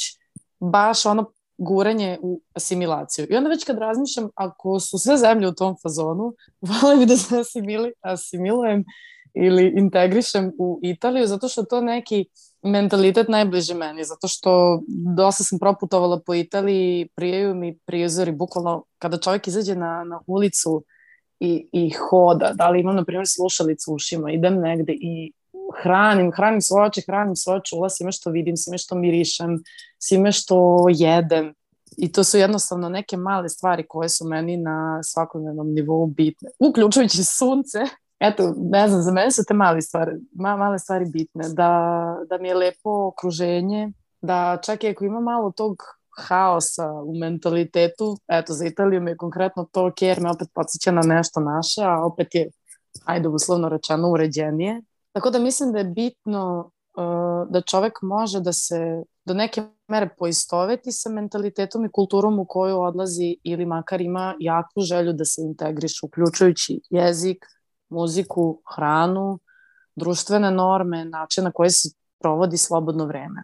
[0.60, 3.28] baš ono guranje u asimilaciju.
[3.30, 6.34] I onda već kad razmišljam, ako su sve zemlje u tom fazonu,
[6.82, 8.84] volim da se asimili, asimilujem
[9.46, 12.26] ili integrišem u Italiju, zato što to neki
[12.64, 14.82] mentalitet najbliži meni, zato što
[15.16, 20.84] dosta sam proputovala po Italiji, prijeju mi prizori, bukvalno kada čovjek izađe na, na ulicu
[21.40, 25.32] i, i hoda, da li imam, na primjer, slušalicu u ušima, idem negde i
[25.82, 29.64] hranim, hranim svoje oči, hranim svoje čula, svime što vidim, svime što mirišem,
[29.98, 31.54] svime što jedem.
[31.98, 36.50] I to su jednostavno neke male stvari koje su meni na svakodnevnom nivou bitne.
[36.60, 37.80] Uključujući sunce,
[38.20, 42.38] eto, ne znam, za mene su te male stvari, ma, male stvari bitne, da, da
[42.38, 45.78] mi je lepo okruženje, da čak i ako ima malo tog
[46.18, 51.02] haosa u mentalitetu, eto, za Italiju mi je konkretno to jer me opet podsjeća na
[51.02, 52.50] nešto naše, a opet je,
[53.06, 54.82] ajde, uslovno rečeno, uređenije.
[55.12, 60.10] Tako da mislim da je bitno uh, da čovek može da se do neke mere
[60.18, 65.42] poistoveti sa mentalitetom i kulturom u koju odlazi ili makar ima jaku želju da se
[65.42, 67.46] integriše, uključujući jezik,
[67.90, 69.40] muziku, hranu,
[69.96, 73.44] društvene norme, način na koji se provodi slobodno vreme.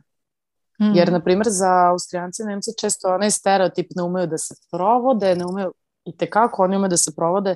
[0.82, 0.96] Mm.
[0.96, 5.36] Jer, na primjer, za Austrijance i Nemce često onaj stereotip ne umeju da se provode,
[5.36, 5.74] ne umeju
[6.06, 7.56] i tekako oni umeju da se provode,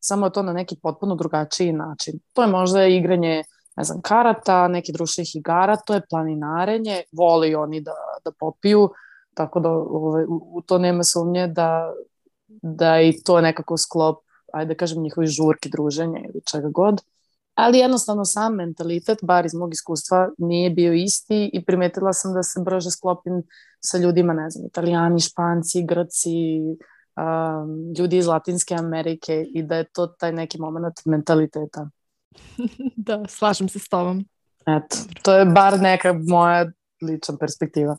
[0.00, 2.20] samo je to na neki potpuno drugačiji način.
[2.32, 3.42] To je možda igranje,
[3.76, 8.90] ne znam, karata, neki društvenih igara, to je planinarenje, vole oni da, da popiju,
[9.34, 11.92] tako da ovaj, u, u to nema sumnje da,
[12.62, 14.18] da i to je nekako sklop
[14.52, 17.02] ajde da kažem, njihovi žurki, druženja ili čega god.
[17.54, 22.42] Ali jednostavno sam mentalitet, bar iz mog iskustva, nije bio isti i primetila sam da
[22.42, 23.42] se brže sklopim
[23.80, 26.60] sa ljudima, ne znam, italijani, španci, grci,
[27.16, 31.90] um, ljudi iz Latinske Amerike i da je to taj neki moment mentaliteta.
[32.96, 34.24] da, slažem se s tobom.
[34.66, 36.70] Eto, to je bar neka moja
[37.02, 37.96] lična perspektiva.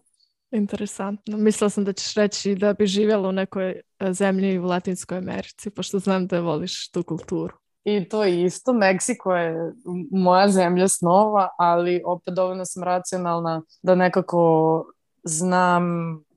[0.53, 1.37] Interesantno.
[1.37, 5.69] Mislila sam da ćeš reći da bi živjela u nekoj e, zemlji u Latinskoj Americi,
[5.69, 7.53] pošto znam da voliš tu kulturu.
[7.83, 8.73] I to je isto.
[8.73, 9.73] Meksiko je
[10.11, 14.85] moja zemlja snova, ali opet dovoljno sam racionalna da nekako
[15.23, 15.83] znam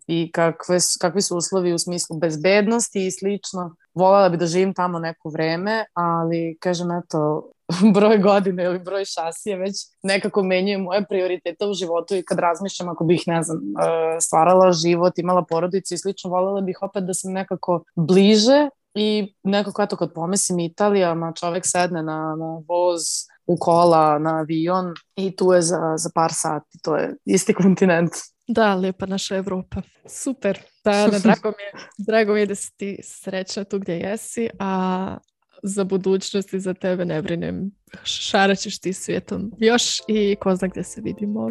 [0.07, 3.77] i kakve, kakvi su uslovi u smislu bezbednosti i slično.
[3.97, 7.51] Volela bi da živim tamo neko vreme, ali kažem eto,
[7.95, 12.89] broj godina ili broj šasije već nekako menjaju moje prioritete u životu i kad razmišljam
[12.89, 17.15] ako bih, ne znam, e, stvarala život, imala porodicu i slično, voljela bih opet da
[17.15, 23.03] sam nekako bliže i nekako eto kad pomislim Italija, ma čovek sedne na, na voz,
[23.47, 28.13] u kola, na avion i tu je za, za par sati, to je isti kontinent.
[28.49, 29.83] Da, lijepa naša Evropa.
[30.09, 30.59] Super.
[30.85, 34.49] Da, ne, drago, mi je, drago mi je da si ti srećna tu gdje jesi,
[34.59, 35.17] a
[35.63, 37.71] za budućnost i za tebe ne brinem.
[38.05, 41.51] Šaraćeš ti svijetom još i ko zna gdje se vidimo.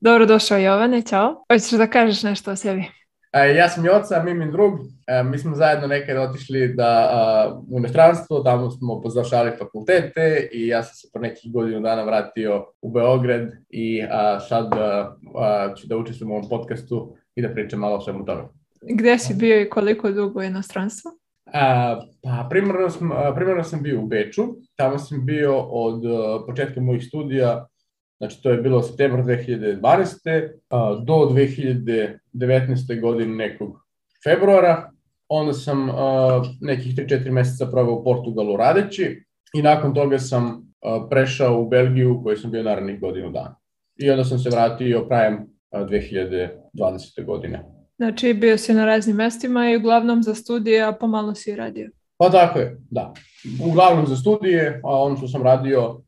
[0.00, 1.44] Dobro došao Jovane, čao.
[1.52, 3.01] Hoćeš da kažeš nešto o sebi?
[3.32, 4.80] E, ja sam Joca, Mimin drug.
[5.06, 10.82] E, mi smo zajedno nekad otišli da, u inostranstvo, tamo smo pozavršali fakultete i ja
[10.82, 14.02] sam se po nekih godinu dana vratio u Beograd i
[14.48, 14.70] sad
[15.76, 18.42] ću da učestvujem u ovom podcastu i da pričam malo o svemu tome.
[18.82, 21.10] Gde si bio i koliko dugo u inostranstvu?
[21.52, 24.42] A, pa primarno sam, primarno sam bio u Beču,
[24.76, 26.02] tamo sam bio od
[26.46, 27.66] početka mojih studija,
[28.22, 30.48] znači to je bilo septembar 2012.
[30.70, 33.00] A, do 2019.
[33.00, 33.86] godine nekog
[34.24, 34.90] februara,
[35.28, 41.06] onda sam a, nekih 3-4 meseca proveo u Portugalu radeći i nakon toga sam a,
[41.10, 43.56] prešao u Belgiju koji sam bio narednih godinu dana.
[43.96, 47.24] I onda sam se vratio krajem 2020.
[47.26, 47.64] godine.
[47.96, 51.90] Znači bio si na raznim mestima i uglavnom za studije, a pomalo si radio.
[52.16, 53.12] Pa tako je, da.
[53.64, 56.02] Uglavnom za studije, a ono što sam radio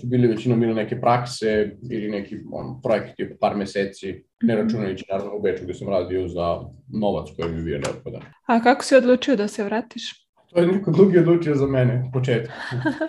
[0.00, 5.04] su bili većinom ili neke prakse ili neki on, projekti po par meseci, ne računajući
[5.10, 8.22] naravno u Beču gde sam radio za novac koji mi bio neophodan.
[8.46, 10.02] A kako si odlučio da se vratiš?
[10.50, 12.52] To je neko drugi odlučio za mene u početku.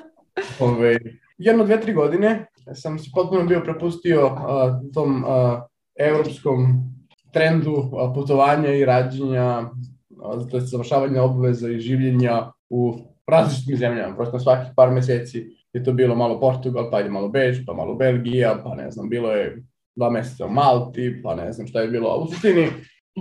[0.59, 0.97] Ove,
[1.37, 5.67] jedno, dve, tri godine sam se potpuno bio prepustio a, tom a,
[5.99, 6.65] evropskom
[7.33, 9.69] trendu putovanja i rađenja,
[10.51, 12.93] to je završavanja obaveza i življenja u
[13.27, 14.15] različitim zemljama.
[14.15, 17.73] Prosto na svakih par meseci je to bilo malo Portugal, pa je malo Beč, pa
[17.73, 19.63] malo Belgija, pa ne znam, bilo je
[19.95, 22.15] dva meseca u Malti, pa ne znam šta je bilo.
[22.15, 22.67] U suštini,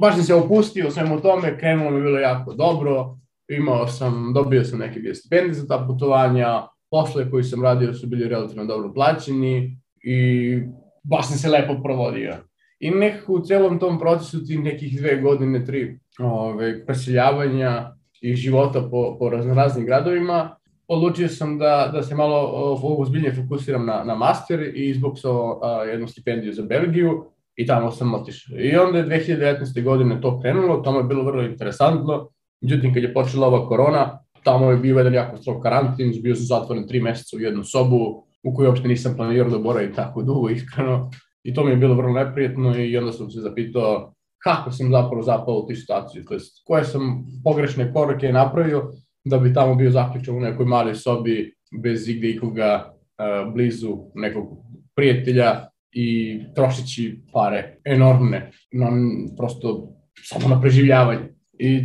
[0.01, 3.17] baš sam se opustio svemu tome, krenulo mi bilo jako dobro
[3.49, 8.29] imao sam, dobio sam neke stipendije za ta putovanja, posle koji sam radio su bili
[8.29, 10.59] relativno dobro plaćeni i
[11.03, 12.37] baš sam se lepo provodio.
[12.81, 18.89] I nekako u celom tom procesu ti nekih dve godine, tri ove, preseljavanja i života
[18.91, 20.57] po, po raznoraznim gradovima,
[20.89, 22.51] odlučio sam da, da se malo
[22.99, 25.17] ozbiljnije fokusiram na, na master i zbog
[25.63, 27.25] a, jednu stipendiju za Belgiju
[27.57, 28.59] i tamo sam otišao.
[28.59, 29.83] I onda je 2019.
[29.85, 32.29] godine to krenulo, tamo je bilo vrlo interesantno,
[32.61, 36.47] međutim kad je počela ova korona, tamo je bio jedan jako strog karantin, bio sam
[36.47, 40.49] zatvoren tri meseca u jednu sobu, u kojoj uopšte nisam planirao da boravim tako dugo,
[40.49, 41.11] iskreno,
[41.43, 45.23] i to mi je bilo vrlo neprijetno i onda sam se zapitao kako sam zapravo
[45.23, 48.93] zapao u tu situaciju, to koje sam pogrešne korake napravio
[49.25, 54.49] da bi tamo bio zaključan u nekoj maloj sobi bez igde ikoga uh, blizu nekog
[54.95, 58.89] prijatelja i trošići pare enormne na
[59.37, 59.89] prosto
[60.25, 61.35] samo na preživljavanje.
[61.59, 61.81] I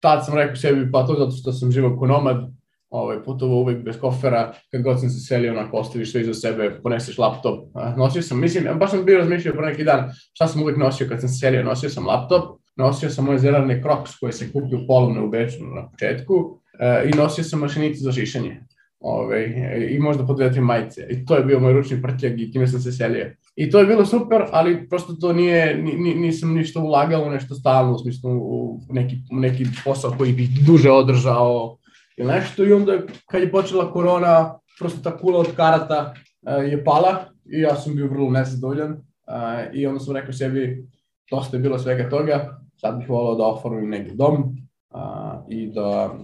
[0.00, 2.52] tad sam rekao sebi pa to zato što sam živo ko nomad,
[2.90, 6.80] ovaj, putovao uvek bez kofera, kad god sam se selio, onako ostaviš sve iza sebe,
[6.82, 7.68] poneseš laptop.
[7.96, 11.20] Nosio sam, mislim, baš sam bio razmišljao pro neki dan šta sam uvek nosio kad
[11.20, 15.20] sam se selio, nosio sam laptop, nosio sam moje zelene Crocs koje sam kupio polovne
[15.20, 16.61] u Beču na početku e,
[17.06, 18.60] i nosio sam mašinicu za šišanje.
[19.00, 19.46] Ove,
[19.90, 21.06] I možda po dve, tri majice.
[21.10, 23.30] I to je bio moj ručni prtljag i time sam se selio.
[23.56, 27.54] I to je bilo super, ali prosto to nije, ni, nisam ništa ulagao u nešto
[27.54, 31.78] stalno, u smislu u neki, neki posao koji bih duže održao
[32.16, 32.64] ili nešto.
[32.64, 32.92] I onda
[33.30, 37.94] kad je počela korona, prosto ta kula od karata uh, je pala i ja sam
[37.96, 38.92] bio vrlo nezadovoljan.
[38.92, 40.88] Uh, I onda sam rekao sebi,
[41.30, 44.56] dosta je bilo svega toga, sad bih volao da oformim neki dom
[45.48, 46.14] i da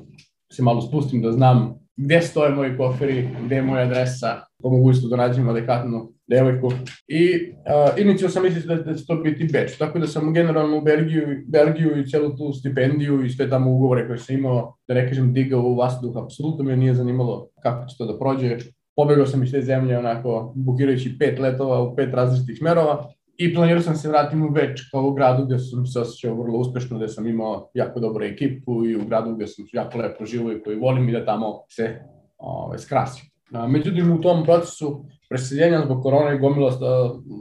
[0.53, 5.09] se malo spustim, da znam gde stoje moji koferi, gde je moja adresa, po mogućstvu
[5.09, 6.73] da nađem adekvatnu devojku.
[7.09, 10.79] I uh, inicijal sam mislio da, da će to biti Beč, tako da sam generalno
[10.79, 14.95] u Belgiju, Belgiju i celu tu stipendiju i sve tamo ugovore koje sam imao, da
[14.95, 18.57] ne kažem digao u vazduh, apsolutno me nije zanimalo kako će to da prođe.
[18.97, 23.83] Pobegao sam iz te zemlje onako bukirajući pet letova u pet različitih smerova i planirao
[23.83, 27.09] sam se vratim u Beč kao u gradu gde sam se osjećao vrlo uspešno, gde
[27.09, 30.77] sam imao jako dobru ekipu i u gradu gde sam jako lepo živo i koji
[30.77, 31.85] volim i da tamo se
[32.39, 33.31] ove, ovaj, skrasim.
[33.69, 36.73] Međutim, u tom procesu preseljenja zbog korona i gomila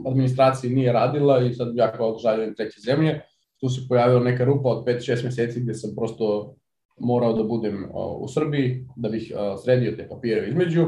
[0.08, 3.20] administracije nije radila i sad ja kao žaljujem treće zemlje,
[3.60, 6.54] tu se pojavila neka rupa od 5-6 meseci gde sam prosto
[7.00, 7.90] morao da budem
[8.20, 9.32] u Srbiji, da bih
[9.64, 10.86] sredio te papire između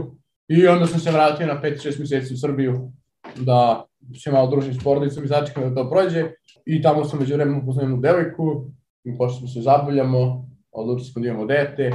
[0.48, 2.92] i onda sam se vratio na 5-6 meseci u Srbiju
[3.36, 3.86] da
[4.22, 6.30] se malo družim s porodicom i začekam da to prođe.
[6.66, 8.64] I tamo sam među vremenu upoznao jednu devojku.
[9.04, 11.92] I pošto smo se zabavljamo, odlučili smo da imamo dete.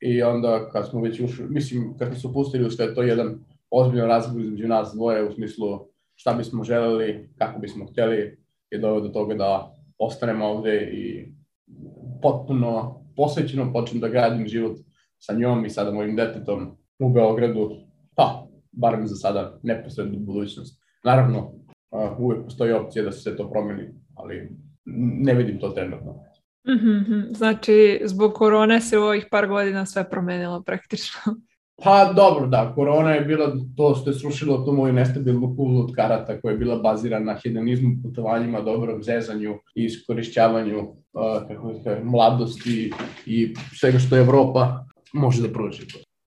[0.00, 3.38] I onda kad smo već ušli, mislim kad smo se upustili u sve to jedan
[3.70, 8.38] ozbiljan razgovor između nas dvoje u smislu šta bismo želeli, kako bismo htjeli
[8.70, 11.32] je doveo do toga da ostanemo ovde i
[12.22, 14.78] potpuno posvećeno počnem da gradim život
[15.18, 17.70] sa njom i sada mojim detetom u Beogradu,
[18.14, 20.83] pa, barem za sada, neposrednu budućnost.
[21.04, 21.52] Naravno,
[22.18, 24.48] uvek postoji opcija da se to promeni, ali
[25.24, 26.12] ne vidim to trenutno.
[26.66, 27.36] Mm -hmm.
[27.36, 31.20] Znači, zbog korone se u ovih par godina sve promenilo praktično.
[31.82, 35.94] Pa dobro, da, korona je bila to što je srušilo tu moju nestabilnu kulu od
[35.94, 40.94] karata koja je bila bazirana na hedonizmu, putovanjima, dobrom zezanju i iskorišćavanju uh,
[41.48, 42.92] kako je, mladosti
[43.26, 45.86] i svega što Evropa može da pruži.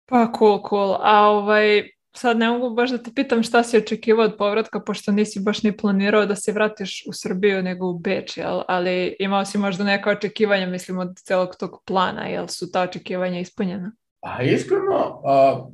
[0.10, 0.96] Pa cool, cool.
[1.02, 1.84] A ovaj,
[2.18, 5.64] sad ne mogu baš da te pitam šta si očekivao od povratka, pošto nisi baš
[5.64, 8.62] ni planirao da se vratiš u Srbiju nego u Beč, jel?
[8.68, 13.40] ali imao si možda neka očekivanja, mislim, od celog tog plana, jel su ta očekivanja
[13.40, 13.92] ispunjena?
[14.22, 15.70] Pa iskreno, uh,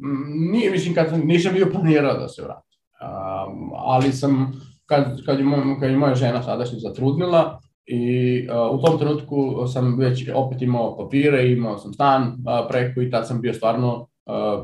[0.52, 4.52] nije, mislim, kad nisam bio planirao da se vratim, um, ali sam,
[4.86, 9.68] kad, kad, je moja, kad je moja žena sadašnja zatrudnila, I uh, u tom trenutku
[9.68, 14.08] sam već opet imao papire, imao sam stan uh, preko i tad sam bio stvarno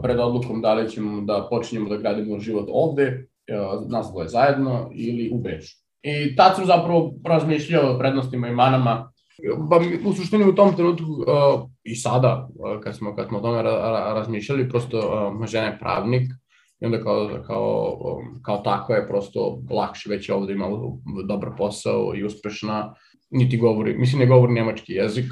[0.03, 3.28] pred odlukom da li ćemo da počinjemo da gradimo život ovde,
[3.89, 5.78] nas dvoje zajedno ili u Beču.
[6.03, 9.12] I tad sam zapravo razmišljao o prednostima i manama
[9.70, 13.41] Ba, u suštini u tom trenutku uh, i sada, uh, kad smo, kad smo o
[13.41, 16.32] tome ra, ra, razmišljali, prosto uh, žena je pravnik
[16.82, 20.68] i onda kao, kao, um, kao tako je prosto lakše već ovde ima
[21.28, 22.93] dobar posao i uspešna,
[23.30, 25.26] niti govori, mislim ne govori nemački jezik,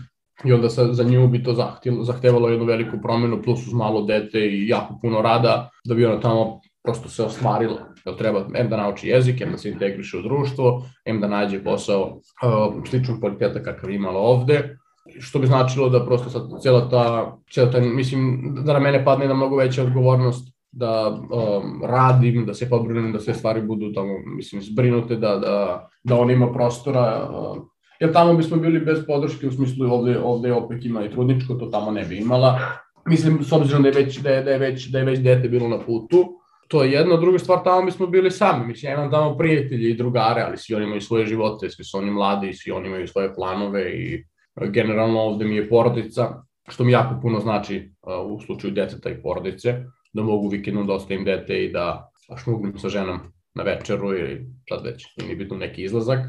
[0.45, 4.01] i onda sa, za nju bi to zahtjelo, zahtevalo jednu veliku promenu plus uz malo
[4.01, 7.79] dete i jako puno rada da bi ona tamo prosto se ostvarila.
[8.05, 11.63] Jel treba em da nauči jezik, em da se integriše u društvo, em da nađe
[11.63, 14.77] posao uh, sličnog kvaliteta kakav imala ovde,
[15.19, 19.27] što bi značilo da prosto sad cijela ta, cijela ta, mislim, da na mene padne
[19.27, 24.19] na mnogo veća odgovornost da um, radim, da se pobrinem, da sve stvari budu tamo,
[24.25, 27.57] mislim, zbrinute, da, da, da on ima prostora uh,
[27.99, 31.65] jer tamo bismo bili bez podrške u smislu ovde, ovde opet ima i trudničko, to
[31.65, 32.59] tamo ne bi imala.
[33.05, 35.49] Mislim, s obzirom da je već, da je, da je već, da je već dete
[35.49, 36.37] bilo na putu,
[36.67, 39.97] to je jedna, druga stvar, tamo bismo bili sami, mislim, ja imam tamo prijatelji i
[39.97, 43.33] drugare, ali svi oni imaju svoje živote, svi su oni mladi, svi oni imaju svoje
[43.35, 44.25] planove i
[44.65, 49.21] generalno ovde mi je porodica, što mi jako puno znači uh, u slučaju deteta i
[49.21, 49.83] porodice,
[50.13, 52.11] da mogu vikendom da ostavim dete i da
[52.43, 53.19] šmugnem sa ženom
[53.55, 56.19] na večeru ili sad već, nije bitno neki izlazak.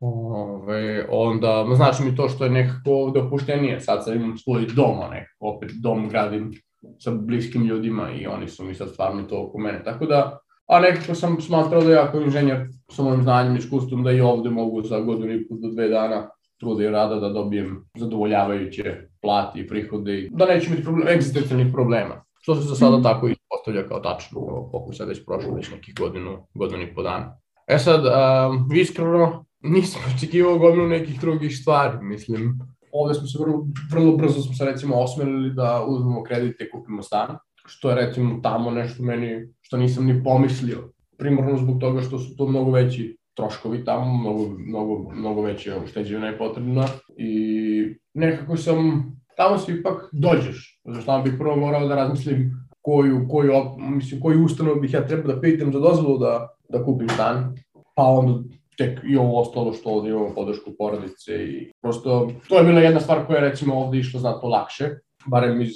[0.00, 4.98] Ove, onda, znači mi to što je nekako ovde opuštenije, sad sad imam svoj dom,
[5.10, 6.52] nekako, opet dom gradim
[6.98, 10.80] sa bliskim ljudima i oni su mi sad stvarno to oko mene, tako da, a
[10.80, 14.50] nekako sam smatrao da ja kao inženjer sa mojim znanjem i iskustvom da i ovde
[14.50, 16.28] mogu za godinu i put do dve dana
[16.60, 22.24] truda i rada da dobijem zadovoljavajuće plati i prihode, da neću imati problem, egzistencijalnih problema.
[22.40, 24.40] Što se za sada tako ispostavlja kao tačno,
[24.70, 27.38] koliko sad već prošlo već nekih godinu, godinu i po dana.
[27.66, 32.58] E sad, um, iskreno, nisam očekivao gomilu nekih drugih stvari, mislim,
[32.92, 37.02] ovde smo se vrlo, vrlo brzo smo se recimo osmelili da uzmemo kredite i kupimo
[37.02, 37.36] stan,
[37.66, 40.90] što je recimo tamo nešto meni što nisam ni pomislio.
[41.18, 46.26] Primorno zbog toga što su to mnogo veći troškovi tamo, mnogo, mnogo, mnogo veće ušteđevina
[46.26, 46.86] je potrebna
[47.16, 49.04] i nekako sam,
[49.36, 52.50] tamo se ipak dođeš, zato tamo bih prvo morao da razmislim
[52.80, 57.08] koju, koju, mislim, koju ustanovu bih ja trebao da pitam za dozvolu da, da kupim
[57.08, 57.54] stan,
[57.94, 58.42] pa onda
[58.76, 63.00] tek i ovo ostalo što ovde imamo podršku porodice i prosto to je bila jedna
[63.00, 64.90] stvar koja je recimo ovde išla znatno lakše,
[65.26, 65.74] barem iz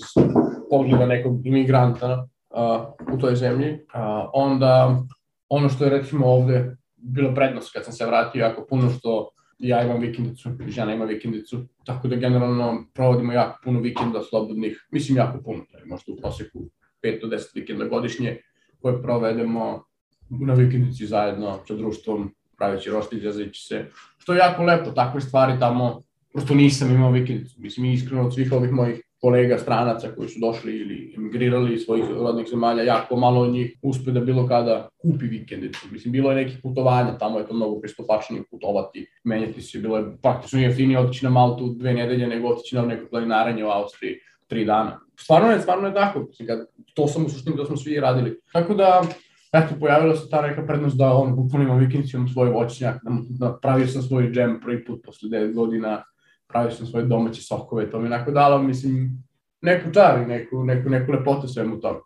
[0.70, 3.72] pogleda nekog imigranta uh, u toj zemlji.
[3.72, 5.02] Uh, onda
[5.48, 9.82] ono što je recimo ovde bilo prednost kad sam se vratio jako puno što ja
[9.82, 15.38] imam vikendicu žena ima vikendicu, tako da generalno provodimo jako puno vikenda slobodnih, mislim jako
[15.44, 16.58] puno, možda u proseku
[17.02, 18.38] 5 do 10 vikenda godišnje
[18.82, 19.84] koje provedemo
[20.30, 23.84] na vikendici zajedno sa društvom, praveći roštilj, jazeći se,
[24.18, 26.02] što je jako lepo, takve stvari tamo,
[26.32, 30.76] prosto nisam imao vikendicu, mislim iskreno od svih ovih mojih kolega stranaca koji su došli
[30.76, 35.26] ili emigrirali iz svojih rodnih zemalja, jako malo od njih uspe da bilo kada kupi
[35.26, 35.86] vikendicu.
[35.90, 40.04] Mislim, bilo je nekih putovanja, tamo je to mnogo pristupačnije putovati, menjati se, bilo je
[40.22, 44.14] praktično jeftinije otići na Maltu dve nedelje nego otići na neko planinaranje u Austriji
[44.46, 45.00] tri dana.
[45.16, 46.48] Stvarno je, stvarno je tako, mislim,
[46.94, 48.40] to sam u suštini, to smo svi radili.
[48.52, 49.02] Tako da,
[49.52, 53.10] eto, pojavila se ta neka prednost da on bukvalno ima vikendicu, imam svoj voćnjak, da,
[53.28, 56.02] da pravio sam svoj džem prvi put posle 9 godina,
[56.48, 59.24] pravio sam svoje domaće sokove, to mi onako dalo, mislim,
[59.60, 61.98] neku čar i neku, neku, neku lepotu svemu tome.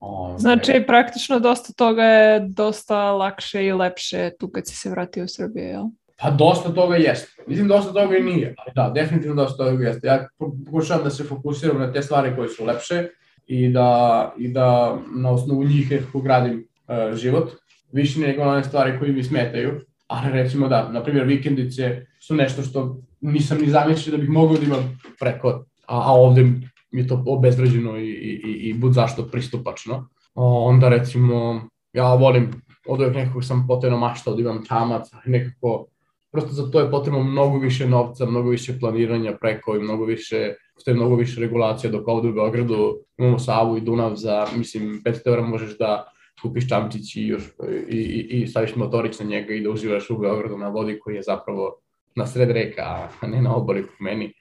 [0.00, 0.86] O, znači, ne.
[0.86, 5.64] praktično dosta toga je dosta lakše i lepše tu kad si se vratio u Srbiju,
[5.64, 5.84] jel?
[6.20, 7.42] Pa dosta toga jeste.
[7.46, 10.06] Mislim, dosta toga i nije, ali da, definitivno dosta toga jeste.
[10.06, 13.08] Ja pokušavam da se fokusiram na te stvari koje su lepše
[13.46, 17.50] i da, i da na osnovu njih nekako gradim uh, život,
[17.92, 19.80] više nego one stvari koje mi smetaju.
[20.06, 24.56] Ali recimo da, na primjer, vikendice su nešto što nisam ni zamislio da bih mogao
[24.56, 25.48] da imam preko,
[25.86, 26.42] a, a ovde
[26.90, 30.08] mi je to obezvređeno i, i, i bud zašto pristupačno.
[30.34, 32.50] O, onda recimo, ja volim,
[32.86, 35.86] od uvek nekako sam potrebno maštao da imam čamac, nekako,
[36.32, 40.54] prosto za to je potrebno mnogo više novca, mnogo više planiranja preko i mnogo više,
[40.74, 45.20] postoje mnogo više regulacija, dok ovde u Beogradu imamo Savu i Dunav za, mislim, 500
[45.26, 46.12] eura možeš da
[46.42, 47.42] kupiš čamčić i, još,
[47.88, 51.14] i, i, i staviš motorić na njega i da uživaš u Beogradu na vodi koji
[51.14, 51.80] je zapravo
[52.16, 52.82] na sred reka,
[53.20, 54.32] a ne na obali po meni.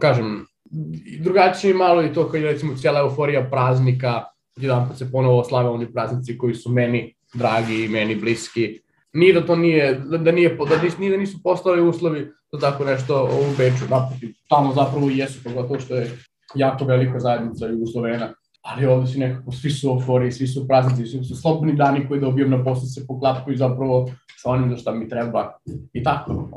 [0.00, 0.46] Kažem,
[1.20, 4.24] drugačije malo i to kad je recimo cijela euforija praznika,
[4.56, 8.80] jedan put se ponovo slave oni praznici koji su meni dragi i meni bliski.
[9.12, 12.60] Nije da to nije, da, da nije, da, nis, nije da nisu postali uslovi za
[12.60, 16.18] tako nešto u Beču, naprotiv, tamo zapravo i jesu, pogotovo što je
[16.54, 18.34] jako velika zajednica Jugoslovena,
[18.66, 22.20] ali ovde si nekako, svi su euforiji, svi su praznici, svi su slobodni dani koji
[22.20, 24.08] dobijam na posle se poklapaju zapravo
[24.42, 25.52] sa onim za šta mi treba
[25.92, 26.48] i tako.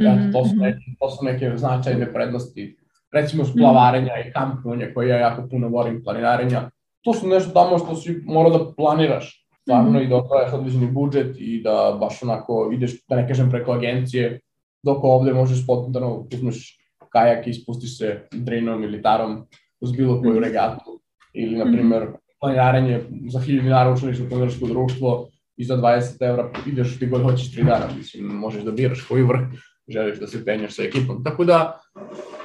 [0.00, 0.64] Ja, to, su mhm.
[0.64, 2.76] neke, to su neke značajne prednosti
[3.12, 6.70] recimo splavarenja i kampovanja koje ja jako puno volim, planinarenja.
[7.02, 10.04] To su nešto tamo što si mora da planiraš stvarno -hmm.
[10.04, 14.40] i da odvajaš određeni budžet i da baš onako ideš, da ne kažem preko agencije,
[14.82, 19.46] dok ovde možeš spontano uzmeš kajak i spustiš se drinom ili tarom
[19.80, 20.44] uz bilo koju mhm.
[20.44, 20.99] regatu
[21.32, 22.06] ili, na primer,
[22.40, 27.22] planinarenje za 1000 dinara učiniš u planinačko društvo i za 20 evra ideš ti god
[27.22, 29.40] hoćeš 3 dana, mislim, možeš da biraš koji vrh
[29.88, 31.24] želiš da se penjaš sa ekipom.
[31.24, 31.80] Tako da,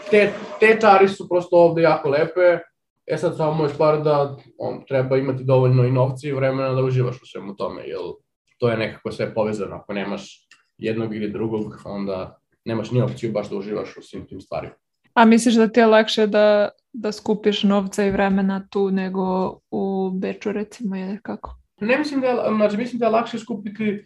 [0.09, 2.59] te, te čari su prosto ovde jako lepe,
[3.07, 6.83] e sad samo je stvar da on, treba imati dovoljno i novci i vremena da
[6.83, 7.99] uživaš u svemu tome, jer
[8.57, 13.49] to je nekako sve povezano, ako nemaš jednog ili drugog, onda nemaš ni opciju baš
[13.49, 14.75] da uživaš u svim tim stvarima.
[15.15, 20.11] A misliš da ti je lakše da, da skupiš novca i vremena tu nego u
[20.13, 21.55] Beču recimo ili kako?
[21.81, 24.03] Ne mislim da je, znači mislim da je lakše skupiti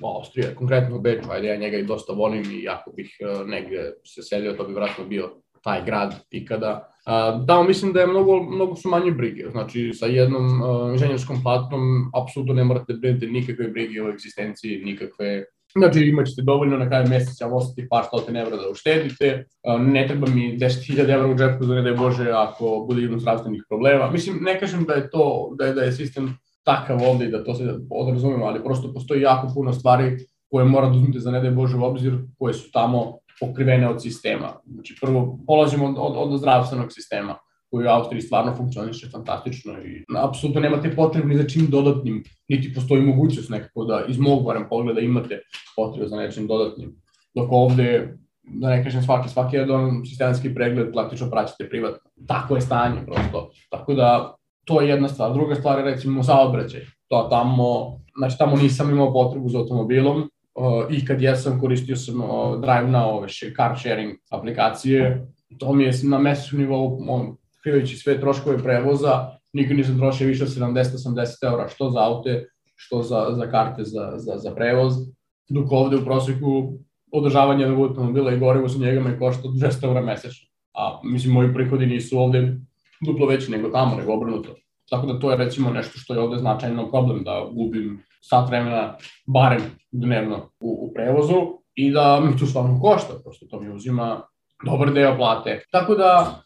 [0.00, 3.48] u Austriji, konkretno u Beču, ajde ja njega i dosta volim i ako bih uh,
[3.48, 5.30] negde se selio, to bi vratno bio
[5.62, 6.88] taj grad ikada.
[7.06, 11.42] Uh, da, mislim da je mnogo, mnogo su manje brige, znači sa jednom uh, inženjerskom
[11.42, 11.80] platom
[12.22, 15.44] apsolutno ne morate briniti nikakve brige o egzistenciji, nikakve
[15.78, 19.44] Znači imat ćete dovoljno na kraju meseca ostati par stotin evra da uštedite,
[19.78, 24.10] ne treba mi 10.000 evra u džepu ne daj Bože ako bude jedno zdravstvenih problema.
[24.10, 27.44] Mislim, ne kažem da je to, da je, da je sistem takav ovde i da
[27.44, 30.16] to se odrazumemo, ali prosto postoji jako puno stvari
[30.50, 34.02] koje mora da uzmete za ne daj Bože u obzir, koje su tamo pokrivene od
[34.02, 34.52] sistema.
[34.66, 37.36] Znači, prvo polazimo od, od, od zdravstvenog sistema
[37.70, 42.74] koji u Austriji stvarno funkcioniše fantastično i apsolutno nemate potrebu ni za čim dodatnim, niti
[42.74, 45.40] postoji mogućnost nekako da iz mog barem pogleda imate
[45.76, 46.96] potrebu za nečim dodatnim.
[47.34, 52.10] Dok ovde, da ne kažem svaki, svaki jedan sistematski pregled praktično praćate privatno.
[52.26, 53.50] Tako je stanje prosto.
[53.70, 55.32] Tako da to je jedna stvar.
[55.32, 56.80] Druga stvar je recimo saobraćaj.
[57.08, 62.20] To tamo, znači tamo nisam imao potrebu za automobilom, uh, i kad jesam koristio sam
[62.20, 65.26] uh, Drive na ove car sharing aplikacije,
[65.58, 66.98] to mi je na mesečnom nivou
[67.62, 73.02] krivajući sve troškove prevoza, nikad nisam trošio više od 70-80 eura, što za aute, što
[73.02, 74.94] za, za karte za, za, za prevoz,
[75.48, 76.72] dok ovde u proseku
[77.12, 80.48] održavanje jednog automobila i gorivo sa njega me košta 200 eura mesečno.
[80.74, 82.56] A mislim, moji prihodi nisu ovde
[83.06, 84.54] duplo veći nego tamo, nego obrnuto.
[84.90, 88.96] Tako da to je recimo nešto što je ovde značajno problem, da gubim sat vremena
[89.26, 91.34] barem dnevno u, u prevozu
[91.74, 94.22] i da mi to stvarno košta, prosto to mi uzima
[94.66, 95.62] dobar deo plate.
[95.70, 96.42] Tako da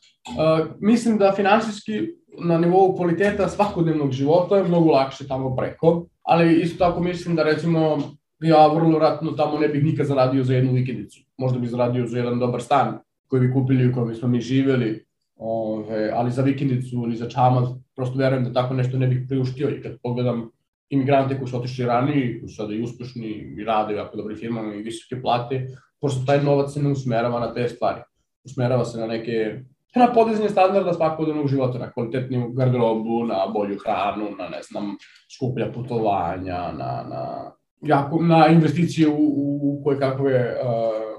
[0.80, 1.92] Mislim da finansijski
[2.38, 7.42] na nivou kvaliteta svakodnevnog života je mnogo lakše tamo preko, ali isto tako mislim da
[7.42, 7.98] recimo
[8.40, 11.20] ja vrlo ratno tamo ne bih nikad zaradio za jednu vikendicu.
[11.38, 15.04] Možda bih zaradio za jedan dobar stan koji bi kupili u kojem smo mi živeli,
[15.36, 19.70] ove, ali za vikendicu ili za čamac, prosto verujem da tako nešto ne bih priuštio
[19.70, 20.50] i kad pogledam
[20.90, 24.36] imigrante koji su otišli ranije, koji su sada i uspešni i rade u jako dobri
[24.36, 25.66] firmama i visoke plate,
[26.00, 28.00] prosto taj novac se ne usmerava na te stvari.
[28.44, 29.60] Usmerava se na neke
[29.96, 34.96] na podizanje standarda svakodnevnog života, na kvalitetniju garderobu, na bolju hranu, na, ne znam,
[35.36, 39.16] skuplja putovanja, na, na, jako, na investicije u,
[39.62, 41.14] u koje kakve uh,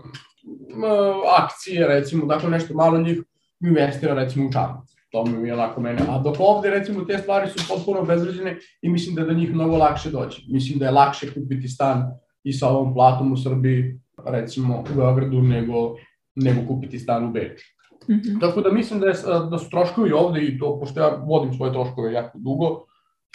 [1.43, 3.23] akcije, recimo, dakle nešto malo njih
[3.61, 4.95] investira recimo u čamac.
[5.11, 6.01] To mi je onako mene.
[6.09, 9.53] A dok ovde recimo te stvari su potpuno obezređene i mislim da je do njih
[9.53, 10.45] mnogo lakše doći.
[10.49, 12.03] Mislim da je lakše kupiti stan
[12.43, 15.95] i sa ovom platom u Srbiji, recimo u Beogradu, nego,
[16.35, 17.74] nego kupiti stan u Beču.
[18.09, 18.39] Mm -hmm.
[18.39, 19.13] Tako da mislim da, je,
[19.49, 22.85] da su troškovi ovde i to, pošto ja vodim svoje troškove jako dugo,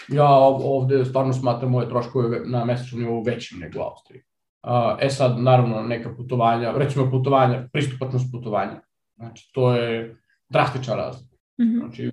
[0.09, 4.23] ja ovde stvarno smatram moje troškove na mesečnom nivou većim nego u Austriji.
[4.63, 8.81] Uh, e sad, naravno, neka putovanja, recimo putovanja, pristupačnost putovanja.
[9.17, 10.17] Znači, to je
[10.49, 11.31] drastičan razlog.
[11.61, 11.79] Mm -hmm.
[11.79, 12.11] Znači,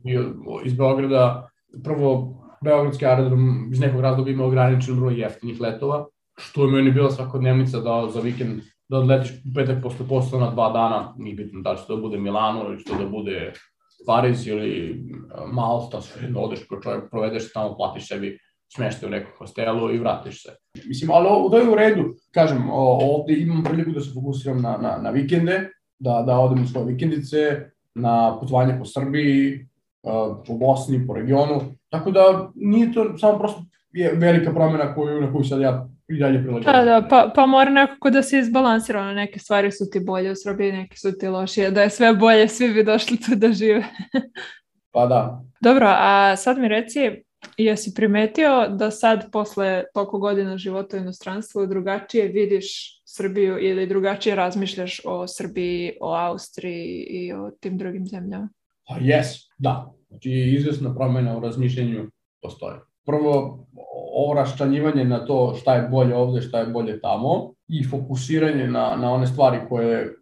[0.66, 1.50] iz Beograda,
[1.84, 6.06] prvo, Beogradski aerodrom iz nekog razloga ima ograničen broj jeftinih letova,
[6.38, 10.50] što je meni bila svakodnevnica da za vikend da odletiš u petak posle posla na
[10.52, 13.54] dva dana, nije bitno da će to da bude Milano ili će to da bude
[14.08, 14.96] Pariz ili e,
[15.54, 18.38] Malta, sve jedno odeš ko čovjek, provedeš tamo, platiš sebi
[18.76, 20.50] smešte u nekom hostelu i vratiš se.
[20.88, 22.04] Mislim, ali ovo je u redu.
[22.32, 25.70] Kažem, ovde imam priliku da se fokusiram na, na, na vikende,
[26.00, 29.66] da, da odem u svoje vikendice, na putovanje po Srbiji, e,
[30.48, 31.62] po Bosni, po regionu.
[31.90, 33.66] Tako da nije to samo prosto
[34.14, 36.86] velika promjena koju, na koju sad ja i dalje prilagođavati.
[36.86, 40.36] Da, da, pa, pa mora nekako da se izbalansira, neke stvari su ti bolje u
[40.36, 43.84] Srbiji, neke su ti lošije, da je sve bolje, svi bi došli tu da žive.
[44.94, 45.44] pa da.
[45.62, 47.00] Dobro, a sad mi reci,
[47.58, 54.36] jesi primetio da sad posle toliko godina života u inostranstvu drugačije vidiš Srbiju ili drugačije
[54.36, 58.50] razmišljaš o Srbiji, o Austriji i o tim drugim zemljama?
[58.88, 59.28] Pa jes,
[59.58, 59.94] da.
[60.10, 62.10] Znači, izvesna promjena u razmišljanju
[62.42, 62.78] postoji
[63.08, 63.64] prvo
[64.14, 68.96] ovo raščanjivanje na to šta je bolje ovde, šta je bolje tamo i fokusiranje na,
[68.96, 70.16] na one stvari koje,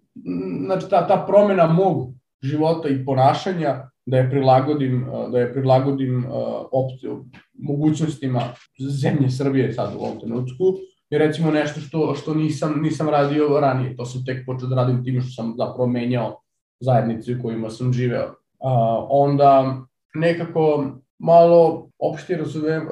[0.65, 2.13] znači ta, ta promena mog
[2.43, 6.25] života i ponašanja da je prilagodim, da je prilagodim
[6.71, 8.41] opciju, mogućnostima
[8.79, 10.65] zemlje Srbije sad u ovom trenutku,
[11.09, 13.95] je recimo nešto što, što nisam, nisam radio ranije.
[13.95, 16.41] To sam tek počeo da radim tim što sam zapravo menjao
[16.79, 18.25] zajednice u kojima sam živeo.
[18.25, 19.81] Uh, onda
[20.15, 20.85] nekako
[21.19, 22.39] malo opšte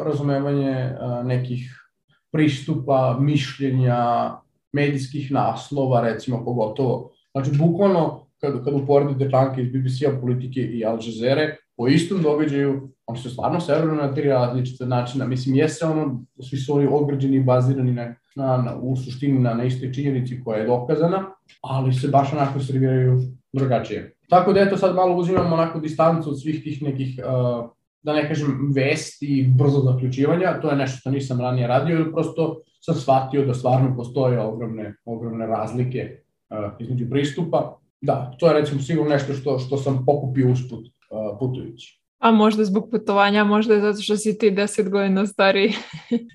[0.05, 1.83] razumevanje nekih
[2.31, 4.31] pristupa, mišljenja,
[4.73, 7.11] medijskih naslova, recimo, pogotovo.
[7.31, 12.89] Znači, bukvalno, kad, kad uporedite članke iz BBC-a, politike i Al Jazeera, po istom događaju,
[13.05, 15.25] oni su stvarno severno na tri različite načina.
[15.25, 19.53] Mislim, jeste ono, svi su oni ograđeni i bazirani na, na, na, u suštini na,
[19.53, 21.25] na istoj činjenici koja je dokazana,
[21.61, 23.21] ali se baš onako serviraju
[23.53, 24.15] drugačije.
[24.29, 27.69] Tako da eto sad malo uzimamo onako distancu od svih tih nekih uh,
[28.03, 32.61] da ne kažem, vesti, brzo zaključivanja, to je nešto što nisam ranije radio, ili prosto
[32.81, 37.79] sam shvatio da stvarno postoje ogromne, ogromne razlike uh, između pristupa.
[38.01, 42.03] Da, to je recimo sigurno nešto što, što sam pokupio usput uh, putujući.
[42.19, 45.73] A možda zbog putovanja, možda je zato što si ti deset godina stariji.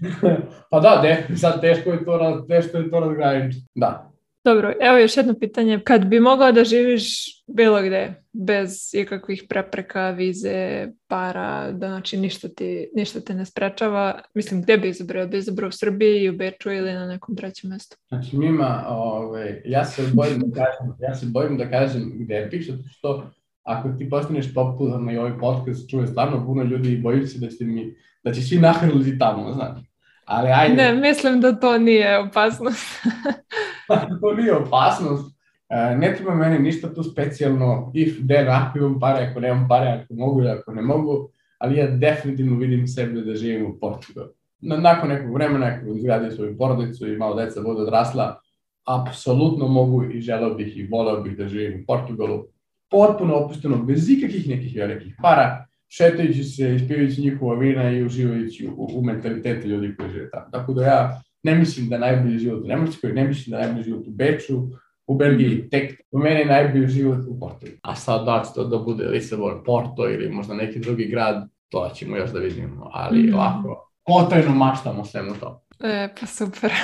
[0.70, 3.66] pa da, de, sad teško je to, teško je to razgraničiti.
[3.74, 4.10] Da,
[4.48, 5.80] Dobro, evo još jedno pitanje.
[5.84, 7.04] Kad bi mogao da živiš
[7.46, 14.20] bilo gde, bez ikakvih prepreka, vize, para, da znači ništa, ti, ništa te ne sprečava,
[14.34, 15.26] mislim, gde bi izabrao?
[15.26, 17.96] Bi izabrao u Srbiji, u Beču ili na nekom trećem mestu?
[18.08, 22.66] Znači, njima, ove, ja se bojim da kažem, ja se bojim da kažem gde bih,
[22.66, 23.30] zato što
[23.62, 27.48] ako ti postaneš popularno i ovaj podcast čuje stvarno puno ljudi i bojim se da
[27.48, 27.94] će mi,
[28.24, 29.80] da će svi nahrliti tamo, znači.
[30.24, 30.74] Ali ajde.
[30.74, 32.86] Ne, mislim da to nije opasnost.
[34.20, 35.38] to nije opasnost.
[35.68, 39.88] E, ne treba meni ništa tu specijalno, if, then, ako imam pare, ako nemam pare,
[39.88, 44.28] ako mogu ako ne mogu, ali ja definitivno vidim sebe da živim u Portugalu.
[44.60, 48.40] Nakon nekog vremena, ako izgradio svoju porodicu i malo deca bude odrasla,
[48.86, 52.44] apsolutno mogu i želeo bih i voleo bih da živim u Portugalu.
[52.90, 58.88] Potpuno opušteno, bez ikakvih nekih velikih para, šetajući se, ispivajući njihova vina i uživajući u,
[58.94, 60.46] u mentalitetu ljudi koji žive tamo.
[60.52, 64.06] Tako da ja ne mislim da najbolji život u Nemačkoj, ne mislim da najbolji život
[64.06, 64.62] u Beču,
[65.06, 67.66] u Belgiji, tek u meni najbolji život u Porto.
[67.82, 71.90] A sad da će to da bude Lisabon, Porto ili možda neki drugi grad, to
[71.94, 73.34] ćemo još da vidimo, ali mm.
[73.34, 75.62] ovako, potajno maštamo svemu to.
[75.80, 76.72] E, pa super.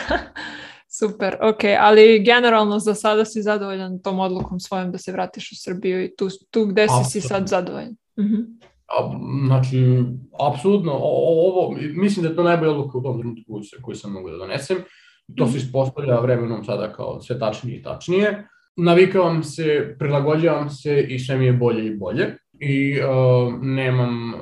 [0.99, 5.55] Super, ok, ali generalno za sada si zadovoljan tom odlukom svojom da se vratiš u
[5.57, 7.97] Srbiju i tu, tu gde si, si sad zadovoljan?
[8.19, 8.45] Mm -hmm.
[9.47, 10.03] Znači,
[10.51, 14.37] apsolutno, ovo, mislim da je to najbolja odluka u tom trenutku koju sam mogu da
[14.37, 14.77] donesem.
[15.37, 18.49] To se ispostavlja vremenom sada kao sve tačnije i tačnije.
[18.77, 22.37] Navikavam se, prilagođavam se i sve mi je bolje i bolje.
[22.61, 24.33] I uh, nemam,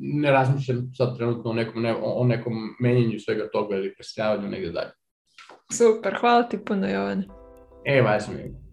[0.00, 4.70] ne razmišljam sad trenutno o nekom, ne, o nekom menjanju svega toga ili preseljavanju negde
[4.70, 4.90] dalje.
[5.72, 7.26] Super, hvala ti puno Jovane.
[7.84, 8.65] E, vas mi.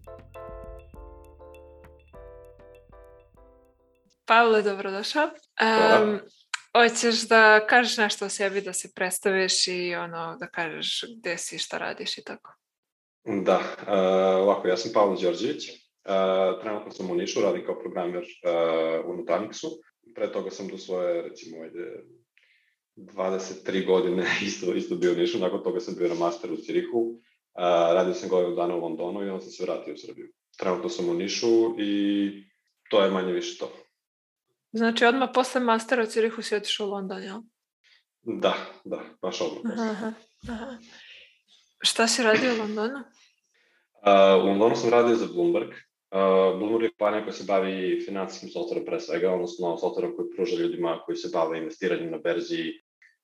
[4.26, 5.24] Pavle, dobrodošao.
[5.24, 6.20] Um,
[6.76, 11.58] hoćeš da kažeš nešto o sebi, da se predstaviš i ono, da kažeš gde si,
[11.58, 12.54] šta radiš i tako?
[13.24, 15.68] Da, uh, ovako, ja sam Pavle Đorđević.
[15.68, 19.68] Uh, trenutno sam u Nišu, radim kao programer uh, u Nutanixu.
[20.14, 22.04] Pre toga sam do svoje, recimo, ajde,
[22.96, 27.00] 23 godine isto, isto bio u Nišu, nakon toga sam bio na masteru u Cirihu.
[27.00, 27.14] Uh,
[27.94, 30.28] radio sam godinu dana u Londonu i onda sam se vratio u Srbiju.
[30.58, 32.30] Trenutno sam u Nišu i
[32.90, 33.83] to je manje više to.
[34.76, 37.38] Znači, odmah posle mastera u Cirihu si otišao u London, jel?
[38.22, 38.54] Da,
[38.84, 39.78] da, baš odmah.
[39.90, 40.12] Aha,
[40.48, 40.76] aha.
[41.80, 42.98] Šta si radio u Londonu?
[42.98, 45.68] Uh, u Londonu sam radio za Bloomberg.
[45.68, 50.56] Uh, Bloomberg je kompanija koja se bavi finansijskim softverom pre svega, odnosno softverom koji pruža
[50.56, 52.72] ljudima koji se bave investiranjem na berzi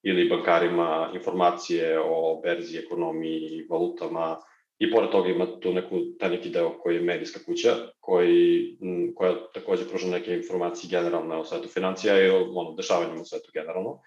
[0.03, 4.37] ili bankarima informacije o berzi, ekonomiji, valutama,
[4.81, 7.77] I pored toga ima tu neku, taj neki deo koji je medijska kuća,
[8.11, 8.77] koji,
[9.15, 13.51] koja takođe pruža neke informacije generalne o svetu financija i o ono, dešavanjima u svetu
[13.55, 14.01] generalno.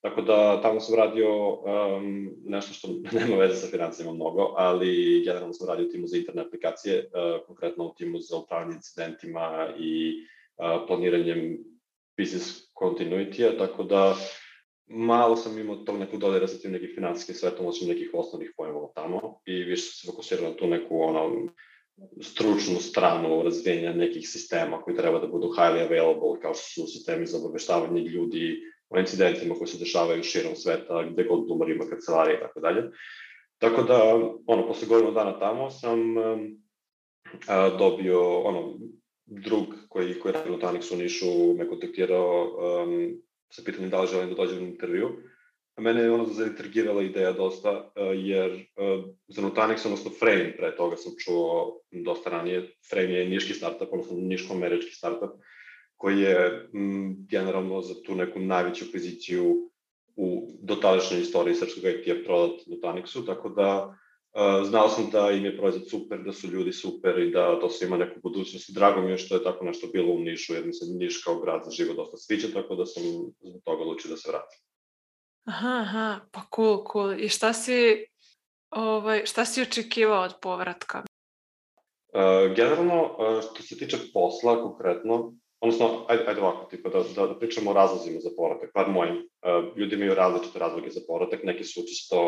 [0.00, 2.88] Tako da tamo sam radio um, nešto što
[3.18, 7.84] nema veze sa financijama mnogo, ali generalno sam radio timu za interne aplikacije, uh, konkretno
[7.84, 10.14] u timu za upravljanje incidentima i
[10.56, 11.58] uh, planiranjem
[12.18, 14.16] business continuity-a, tako da
[14.86, 18.88] malo sam imao tog nekog dodira sa tim nekih finansijskim svetom, osim nekih osnovnih pojmova
[18.94, 21.48] tamo i više sam se fokusirao na tu neku ono,
[22.22, 27.26] stručnu stranu razvijenja nekih sistema koji treba da budu highly available, kao što su sistemi
[27.26, 28.56] za obaveštavanje ljudi
[28.88, 32.82] o incidentima koji se dešavaju širom sveta, gde god Bloomer ima kancelarije i tako dalje.
[33.58, 34.14] Tako da,
[34.46, 35.98] ono, posle godinu dana tamo sam
[37.48, 38.78] a, dobio, ono,
[39.26, 44.08] drug koji, koji radi u Tanix u Nišu me kontaktirao um, sa pitanjem da li
[44.08, 45.08] želim da dođem na intervju.
[45.78, 48.66] Mene je ono zaintrigirala ideja dosta, e, jer e,
[49.28, 54.16] za Nutanix, odnosno Frame, pre toga sam čuo dosta ranije, Frame je niški startup, odnosno
[54.16, 55.30] niško-američki startup,
[55.96, 59.70] koji je m, generalno za tu neku najveću akviziciju
[60.16, 63.98] u dotadašnjoj istoriji srpskog IT-a prodat Nutanixu, tako da
[64.32, 67.70] Uh, znao sam da im je proizvod super, da su ljudi super i da to
[67.70, 68.74] sve ima neku budućnost.
[68.74, 71.40] Drago mi je što je tako nešto bilo u Nišu, jer mi se Niš kao
[71.40, 73.02] grad za život dosta sviđa, tako da sam
[73.42, 74.67] zbog toga odlučio da se vratim.
[75.44, 77.20] Aha, aha, pa cool, cool.
[77.20, 78.06] I šta si,
[78.70, 81.02] ovaj, šta si očekivao od povratka?
[82.14, 87.26] Uh, generalno, uh, što se tiče posla konkretno, odnosno, ajde, ajde ovako, tipa, da, da,
[87.26, 89.16] da pričamo o razlozima za povratak, par mojim.
[89.16, 92.26] Uh, ljudi imaju različite razloge za povratak, neki su čisto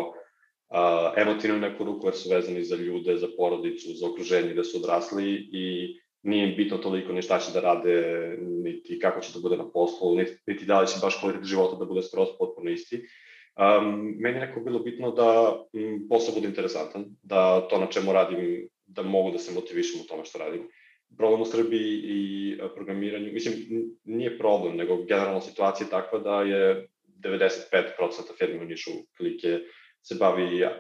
[0.71, 0.77] uh,
[1.17, 5.49] emotivnu neku ruku jer su vezani za ljude, za porodicu, za okruženje gde su odrasli
[5.53, 9.57] i nije im bitno toliko ni šta će da rade, niti kako će da bude
[9.57, 13.07] na poslu, niti, niti da li će baš kvalitet života da bude skroz potpuno isti.
[13.57, 18.13] Um, meni je neko bilo bitno da m, posao bude interesantan, da to na čemu
[18.13, 20.69] radim, da mogu da se motivišem u tome što radim.
[21.19, 23.55] Problem u Srbiji i programiranju, mislim,
[24.05, 26.89] nije problem, nego generalna situacija je takva da je
[27.21, 29.59] 95% firme u Nišu klike
[30.03, 30.71] se bavi uh,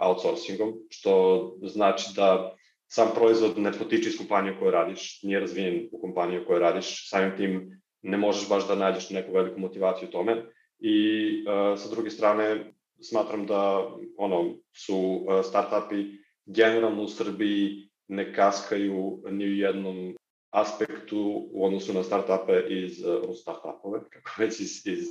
[0.00, 2.57] outsourcingom, što znači da
[2.88, 6.60] sam proizvod ne potiče iz kompanije u kojoj radiš, nije razvijen u kompaniji u kojoj
[6.60, 10.44] radiš, samim tim ne možeš baš da nađeš neku veliku motivaciju u tome.
[10.78, 16.04] I uh, sa druge strane smatram da ono su uh, startupi
[16.46, 20.16] generalno u Srbiji ne kaskaju ni u jednom
[20.50, 25.06] aspektu u odnosu na startupe iz, uh, startupove, kako već iz, iz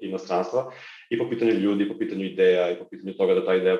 [0.00, 0.72] inostranstva,
[1.10, 3.78] i po pitanju ljudi, i po pitanju ideja, i po pitanju toga da ta ideja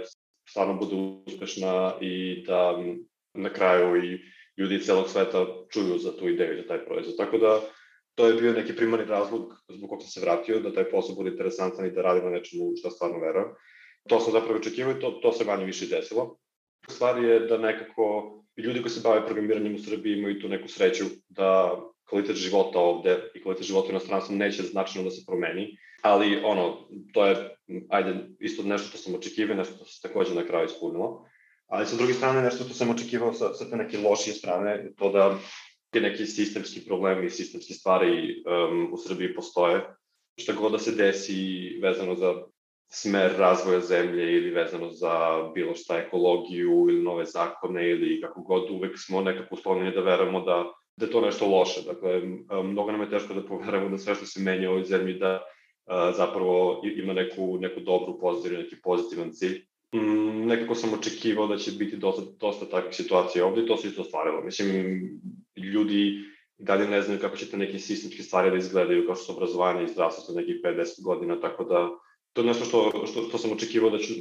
[0.48, 2.78] stvarno bude uspešna i da
[3.38, 4.18] na kraju i
[4.56, 7.16] ljudi celog sveta čuju za tu ideju, za taj proizvod.
[7.16, 7.60] Tako da
[8.14, 11.30] to je bio neki primarni razlog zbog kog sam se vratio, da taj posao bude
[11.30, 13.48] interesantan i da radim na nečemu što stvarno verujem.
[14.08, 16.36] To sam zapravo očekivao i to, to se manje više desilo.
[16.88, 21.04] Stvar je da nekako ljudi koji se bave programiranjem u Srbiji imaju tu neku sreću
[21.28, 26.40] da kvalitet života ovde i kvalitet života u inostranstvu neće značajno da se promeni, ali
[26.44, 27.56] ono, to je,
[27.88, 31.24] ajde, isto nešto što sam očekivao, nešto što se takođe na kraju ispunilo.
[31.68, 35.10] Ali sa druge strane, nešto što sam očekivao sa, sa te neke lošije strane, to
[35.12, 35.38] da
[35.90, 39.84] te neki sistemski problemi i sistemske stvari um, u Srbiji postoje.
[40.40, 42.34] Šta god da se desi vezano za
[42.90, 48.70] smer razvoja zemlje ili vezano za bilo šta ekologiju ili nove zakone ili kako god,
[48.70, 50.64] uvek smo nekako uslovljeni da verujemo da,
[50.96, 51.80] da je to nešto loše.
[51.86, 52.22] Dakle,
[52.64, 55.42] mnogo nam je teško da poverujemo da sve što se menja u ovoj zemlji da
[55.86, 59.67] a, zapravo ima neku, neku dobru poziciju, neki pozitivan cilj.
[59.94, 63.88] Mm, nekako sam očekivao da će biti dosta, dosta takvih situacija ovde i to se
[63.88, 64.42] isto ostvarilo.
[64.44, 65.00] Mislim,
[65.56, 66.24] ljudi
[66.58, 69.84] dalje ne znaju kako će te neke sistemske stvari da izgledaju, kao što su obrazovanje
[69.84, 71.90] i zdravstvo sa nekih 5-10 godina, tako da
[72.32, 74.12] to je nešto što, što, što sam očekivao da ću,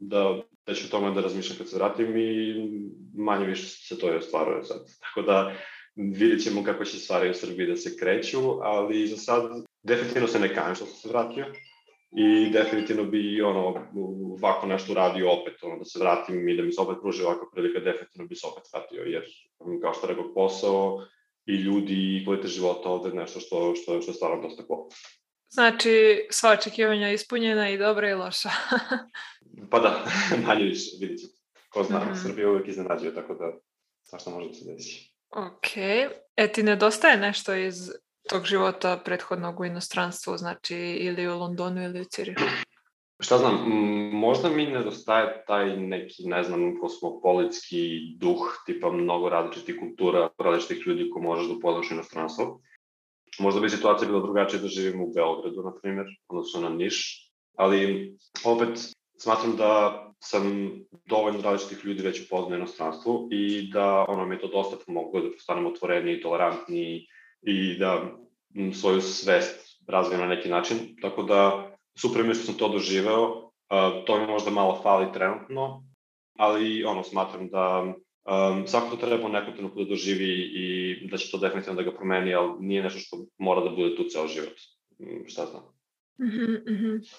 [0.00, 2.54] da, da ću tome da razmišljam kad se vratim i
[3.16, 4.78] manje više se to je ostvaruje sad.
[5.00, 5.56] Tako da
[5.96, 9.42] vidjet ćemo kako će stvari u Srbiji da se kreću, ali za sad
[9.82, 11.46] definitivno se ne kajem što sam se vratio
[12.16, 13.88] i definitivno bi ono,
[14.38, 17.46] ovako nešto uradio opet, ono, da se vratim i da mi se opet pruži ovakva
[17.52, 19.24] prilika, definitivno bi se opet vratio, jer
[19.82, 21.06] kao što rekao, posao
[21.46, 24.88] i ljudi i kvalitet života ovde nešto što, što, što je stvarno dosta cool.
[25.50, 28.50] Znači, sva očekivanja ispunjena i dobra i loša.
[29.70, 30.04] pa da,
[30.46, 31.38] manje više, vidit ćete.
[31.68, 32.22] Ko zna, mm -hmm.
[32.22, 33.52] Srbija uvek iznenađuje, tako da
[34.02, 35.12] svašta može da se desi.
[35.30, 35.76] Ok.
[36.36, 37.90] E, ti nedostaje nešto iz
[38.28, 42.44] tog života prethodnog u inostranstvu, znači ili u Londonu ili u Cirihu?
[43.24, 43.54] Šta znam,
[44.12, 51.10] možda mi nedostaje taj neki, ne znam, kosmopolitski duh, tipa mnogo različitih kultura, različitih ljudi
[51.10, 52.60] ko možeš da upoznaš u inostranstvu.
[53.38, 58.12] Možda bi situacija bila drugačija da živim u Beogradu, na primjer, odnosno na Niš, ali
[58.44, 58.78] opet
[59.18, 60.72] smatram da sam
[61.06, 65.20] dovoljno različitih ljudi već upoznao u inostranstvu i da ono mi je to dosta pomoglo
[65.20, 67.06] da postanem otvoreniji tolerantniji
[67.42, 68.02] i da
[68.74, 71.70] svoju svest razvijem na neki način, tako da
[72.00, 73.50] super mi što sam to doživeo,
[74.06, 75.84] to mi možda malo fali trenutno,
[76.38, 81.16] ali ono, smatram da um, svako to treba u nekom trenutku da doživi i da
[81.16, 84.26] će to definitivno da ga promeni, ali nije nešto što mora da bude tu ceo
[84.26, 84.54] život.
[85.00, 85.62] Mm, šta znam.
[86.20, 86.30] Mm
[86.66, 87.18] -hmm.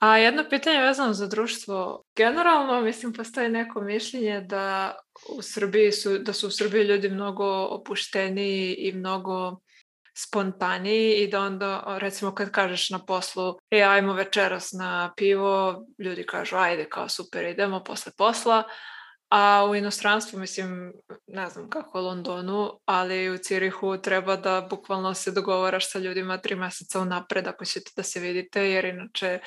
[0.00, 2.04] A jedno pitanje vezano za društvo.
[2.16, 4.96] Generalno, mislim, postoje neko mišljenje da
[5.28, 9.60] u Srbiji su, da su u Srbiji ljudi mnogo opušteniji i mnogo
[10.16, 16.26] spontaniji i da onda, recimo, kad kažeš na poslu, e, ajmo večeras na pivo, ljudi
[16.26, 18.62] kažu, ajde, kao super, idemo posle posla,
[19.30, 20.92] a u inostranstvu, mislim,
[21.26, 26.38] ne znam kako u Londonu, ali u Cirihu treba da bukvalno se dogovaraš sa ljudima
[26.38, 29.38] tri meseca unapred ako ćete da se vidite, jer inače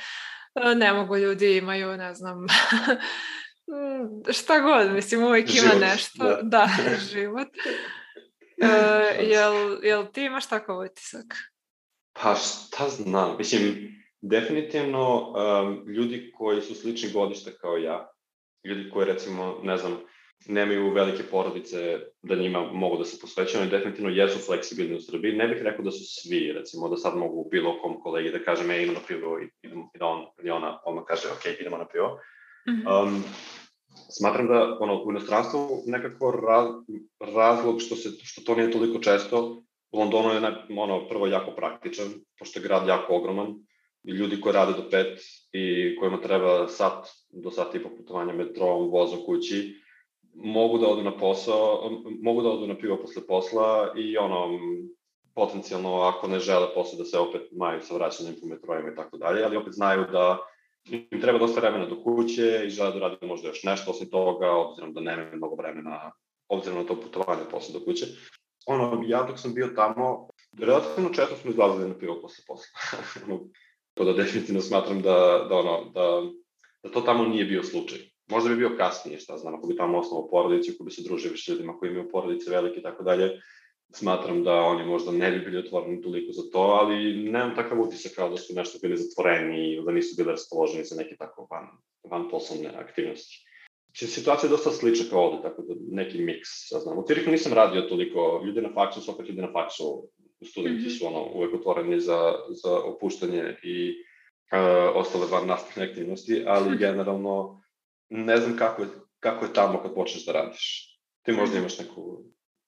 [0.75, 2.45] ne mogu ljudi imaju, ne znam,
[4.39, 6.23] šta god, mislim, uvijek život, ima nešto.
[6.23, 6.69] Da, da
[7.13, 7.47] život.
[8.57, 11.25] Uh, jel, jel ti imaš takav utisak?
[12.13, 18.11] Pa šta znam, mislim, definitivno um, ljudi koji su slični godišta kao ja,
[18.63, 19.99] ljudi koji recimo, ne znam,
[20.47, 25.35] nemaju velike porodice da njima mogu da se posvećaju, definitivno jesu fleksibilni u Srbiji.
[25.35, 28.71] Ne bih rekao da su svi, recimo, da sad mogu bilo kom kolegi da kažem,
[28.71, 29.45] e, idemo na pivo i,
[29.93, 32.19] i da on ili ona odmah kaže, ok, idemo na pivo.
[32.69, 33.03] Mm -hmm.
[33.03, 33.23] um,
[34.09, 36.67] smatram da ono, u inostranstvu nekako raz,
[37.19, 41.51] razlog što, se, što to nije toliko često, u Londonu je ne, ono, prvo jako
[41.51, 43.55] praktičan, pošto je grad jako ogroman,
[44.03, 45.19] i ljudi koji rade do pet
[45.51, 49.82] i kojima treba sat do sat i po putovanja metrom, vozom kući,
[50.33, 54.59] mogu da odu na posao, mogu da odu na pivo posle posla i ono,
[55.35, 59.17] potencijalno ako ne žele posle da se opet maju sa vraćanjem po metrojima i tako
[59.17, 60.37] dalje, ali opet znaju da
[60.89, 64.51] im treba dosta vremena do kuće i žele da rade možda još nešto osim toga,
[64.51, 66.11] obzirom da nemaju mnogo vremena,
[66.47, 68.05] obzirom na to putovanje posle do kuće.
[68.65, 70.29] Ono, ja dok sam bio tamo,
[70.59, 72.65] relativno često smo izlazili na pivo posle posla.
[73.95, 76.21] to da definitivno smatram da, da, ono, da,
[76.83, 78.12] da to tamo nije bio slučaj.
[78.29, 81.31] Možda bi bio kasnije, šta znam, ako bi tamo osnovao porodicu, ako bi se družio
[81.31, 83.31] više ljudima koji imaju porodice velike i tako dalje,
[83.93, 88.11] smatram da oni možda ne bi bili otvoreni toliko za to, ali nemam takav utisak
[88.15, 91.67] kao da su nešto bili zatvoreni ili da nisu bili raspoloženi za neke tako van,
[92.11, 93.45] van poslovne aktivnosti.
[93.95, 96.97] Situacija je dosta slična kao ovde, tako da neki miks, ja znam.
[96.97, 100.07] U Tiriku nisam radio toliko, ljudi na faksu su opet ljudi na faksu,
[100.45, 100.99] studenti mm -hmm.
[100.99, 103.93] su ono, uvek otvoreni za, za opuštanje i
[104.51, 107.62] uh, ostale van nastavne aktivnosti, ali generalno
[108.13, 108.87] ne znam kako je,
[109.19, 110.89] kako je tamo kad počneš da radiš.
[111.21, 112.23] Ti možda imaš neku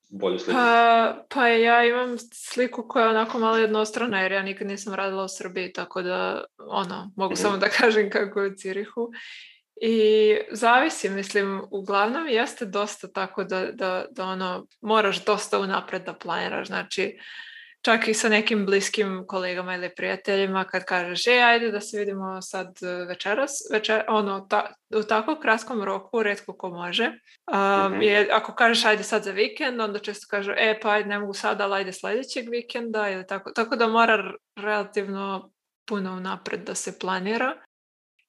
[0.09, 0.59] bolju sliku?
[0.59, 5.23] Pa, pa ja imam sliku koja je onako malo jednostrana jer ja nikad nisam radila
[5.23, 7.41] u Srbiji, tako da ono, mogu mm -hmm.
[7.41, 9.11] samo da kažem kako je u Cirihu.
[9.81, 16.13] I zavisi, mislim, uglavnom jeste dosta tako da, da, da ono, moraš dosta unapred da
[16.13, 17.19] planiraš, znači
[17.86, 22.41] čak i sa nekim bliskim kolegama ili prijateljima kad kažeš, e, ajde da se vidimo
[22.41, 22.67] sad
[23.07, 27.05] večeras, večer, ono, ta, u tako kratkom roku redko ko može.
[27.05, 27.11] Um,
[27.57, 28.01] mm-hmm.
[28.01, 31.33] je, ako kažeš ajde sad za vikend, onda često kažu, e, pa ajde ne mogu
[31.33, 33.51] sad, ali ajde sledećeg vikenda ili tako.
[33.51, 35.51] Tako da mora relativno
[35.86, 37.53] puno unapred da se planira.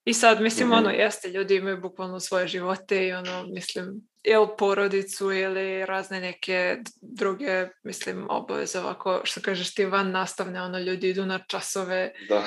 [0.04, 0.78] I sad, mislim, mm-hmm.
[0.78, 6.76] ono, jeste, ljudi imaju bukvalno svoje živote i ono, mislim, ili porodicu ili razne neke
[7.00, 12.44] druge, mislim, obaveze, ovako, što kažeš ti, van nastavne, ono, ljudi idu na časove da.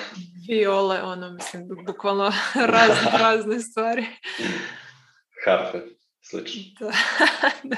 [0.49, 2.31] viole, ono, mislim, bukvalno
[2.75, 4.05] razne, razne stvari.
[5.45, 5.79] Harfe,
[6.21, 6.63] slično.
[6.79, 6.91] Da.
[7.71, 7.77] da.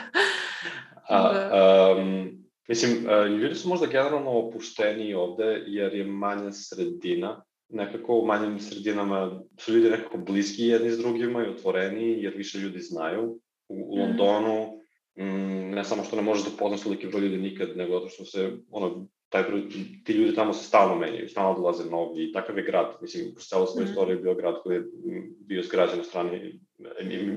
[1.10, 1.96] A, da.
[1.98, 2.32] Um,
[2.68, 3.08] mislim,
[3.42, 9.74] ljudi su možda generalno opušteniji ovde, jer je manja sredina, nekako u manjim sredinama su
[9.74, 13.40] ljudi nekako bliski jedni s drugima i otvoreni, jer više ljudi znaju.
[13.72, 14.02] U, u mhm.
[14.02, 14.82] Londonu,
[15.20, 18.26] mm, ne samo što ne možeš da poznaš veliki broj ljudi nikad, nego zato što
[18.26, 19.70] se, ono, taj broj,
[20.06, 23.48] ti ljudi tamo se stalno menjaju, stalno dolaze novi, i takav je grad, mislim, kroz
[23.48, 23.90] celo svoju mm.
[23.90, 24.84] istoriju je bio grad koji je
[25.48, 26.60] bio zgrađen na strani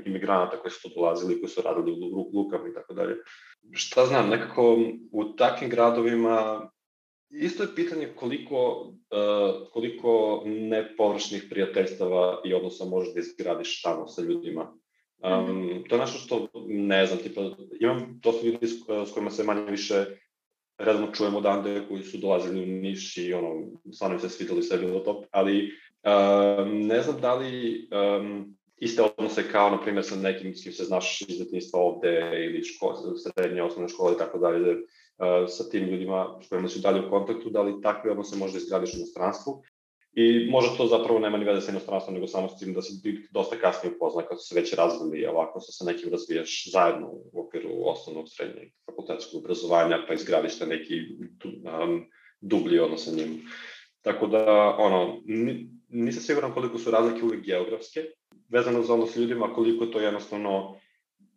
[0.06, 3.16] imigranata koji su tu dolazili, koji su radili u lukama i tako dalje.
[3.72, 4.78] Šta znam, nekako
[5.12, 6.70] u takvim gradovima
[7.30, 14.22] isto je pitanje koliko, uh, koliko nepovršnih prijateljstava i odnosa možeš da izgradiš tamo sa
[14.22, 14.76] ljudima.
[15.24, 17.40] Um, to je nešto što ne znam, tipa,
[17.80, 20.04] imam dosta ljudi s, kojima se manje više
[20.78, 25.00] redno čujemo odande koji su dolazili u Niš i ono, stvarno se svidjeli sve bilo
[25.00, 25.70] top, ali
[26.04, 27.88] um, ne znam da li
[28.20, 32.30] um, iste odnose kao, na primjer, sa nekim s kim se znaš iz detinjstva ovde
[32.46, 34.76] ili ško, srednje, osnovne škole i tako dalje,
[35.48, 38.94] sa tim ljudima s kojima su dalje u kontaktu, da li takve odnose možda izgradiš
[38.94, 39.62] u inostranstvu.
[40.16, 42.92] I možda to zapravo nema ni veze sa inostranstvom, nego samo s tim da se
[43.30, 47.40] dosta kasnije upozna kad su se već razvili, ovako sa, sa nekim razvijaš zajedno u
[47.40, 50.94] okviru osnovnog, srednjeg, fakultetskog obrazovanja, pa izgradiš te neki
[51.34, 52.04] um,
[52.40, 53.42] dublji odnos sa njim.
[54.02, 55.22] Tako da, ono,
[55.88, 58.04] nisam siguran koliko su razlike uvijek geografske,
[58.48, 60.76] vezano za odnos ljudima, koliko to jednostavno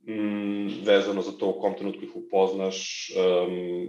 [0.07, 3.87] mm, vezano za to u kom trenutku ih upoznaš, um,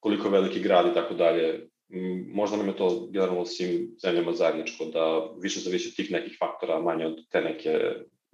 [0.00, 1.68] koliko veliki grad i tako dalje.
[1.92, 6.80] Mm, možda nam je to generalno svim zemljama zajedničko da više zavisi tih nekih faktora,
[6.80, 7.78] manje od te neke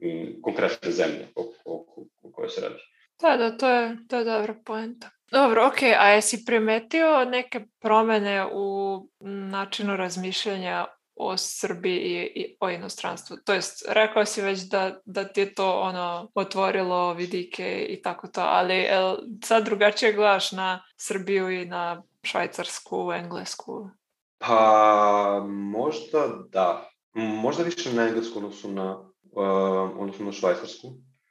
[0.02, 2.80] mm, konkretne zemlje o, o, o kojoj se radi.
[3.22, 5.10] Da, da, to je, to je dobra poenta.
[5.30, 8.98] Dobro, ok, a jesi primetio neke promene u
[9.50, 13.36] načinu razmišljanja o Srbiji i, i o inostranstvu.
[13.44, 18.28] To jest, rekao si već da, da ti je to ono otvorilo vidike i tako
[18.28, 23.90] to, ali el, sad drugačije gledaš na Srbiju i na Švajcarsku, Englesku?
[24.38, 26.88] Pa, možda da.
[27.14, 30.88] Možda više na Englesku odnosno na, uh, odnosno na Švajcarsku.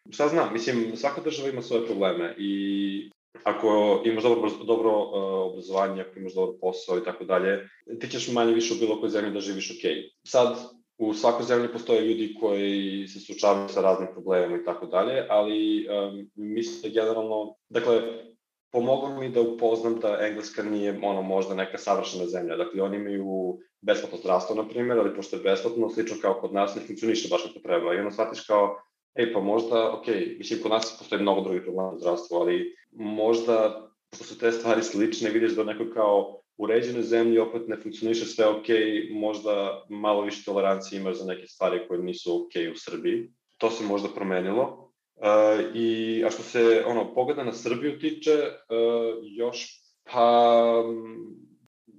[0.10, 3.12] Šta znam, mislim, svaka država ima svoje probleme i
[3.44, 7.70] ako imaš dobro, dobro uh, obrazovanje, ako imaš dobro posao i tako dalje,
[8.00, 9.92] ti ćeš manje više u bilo kojoj zemlji da živiš ok.
[10.28, 10.58] Sad,
[10.98, 15.88] u svakoj zemlji postoje ljudi koji se sučavaju sa raznim problemima i tako dalje, ali
[15.88, 18.02] um, mislim da generalno, dakle,
[18.72, 22.58] pomoglo mi da upoznam da Engleska nije ono možda neka savršena zemlja.
[22.58, 26.76] Dakle, oni imaju besplatno zdravstvo, na primjer, ali pošto je besplatno, slično kao kod nas,
[26.76, 27.94] ne funkcioniše baš kako treba.
[27.94, 28.78] I onda shvatiš kao,
[29.16, 30.08] ej, pa možda, ok,
[30.38, 34.84] mislim, kod nas postoje mnogo drugih problema u zdravstvu, ali možda, što su te stvari
[34.84, 38.68] slične, vidiš da neko kao uređenoj zemlji opet ne funkcioniše sve ok,
[39.12, 43.32] možda malo više tolerancije imaš za neke stvari koje nisu ok u Srbiji.
[43.58, 44.91] To se možda promenilo.
[45.22, 50.84] Uh, I, a što se ono, pogleda na Srbiju tiče, uh, još pa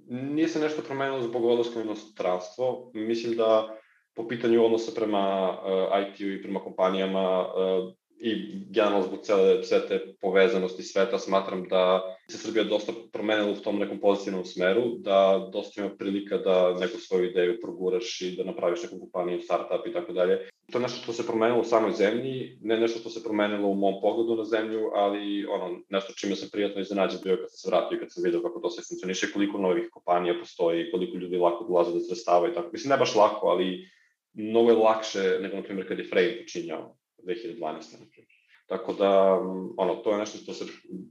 [0.09, 2.91] nije se nešto promenilo zbog odlaska u inostranstvo.
[2.93, 3.77] Mislim da
[4.15, 7.93] po pitanju odnosa prema uh, IT-u i prema kompanijama uh,
[8.25, 8.35] i
[8.69, 13.79] generalno zbog cele, sve te povezanosti sveta smatram da se Srbija dosta promenila u tom
[13.79, 18.83] nekom pozitivnom smeru, da dosta ima prilika da neku svoju ideju proguraš i da napraviš
[18.83, 20.49] neku kompaniju, startup i tako dalje.
[20.71, 23.75] To je nešto što se promenilo u samoj zemlji, ne nešto što se promenilo u
[23.75, 27.69] mom pogledu na zemlju, ali ono, nešto čime sam prijatno iznenađen bio kad sam se
[27.69, 31.37] vratio i kad sam vidio kako to sve funkcioniše, koliko novih kompanija postoji, koliko ljudi
[31.37, 32.69] lako dolaze do sredstava i tako.
[32.73, 33.87] Mislim, ne baš lako, ali
[34.33, 36.95] mnogo je lakše nego, na primjer, kad je Frame počinjao
[37.25, 37.99] 2012.
[37.99, 38.33] na primjer.
[38.67, 39.39] Tako da,
[39.77, 40.65] ono, to je nešto što se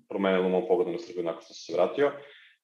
[0.09, 2.13] promenilo u mom pogledu na Srbiju nakon što sam se vratio.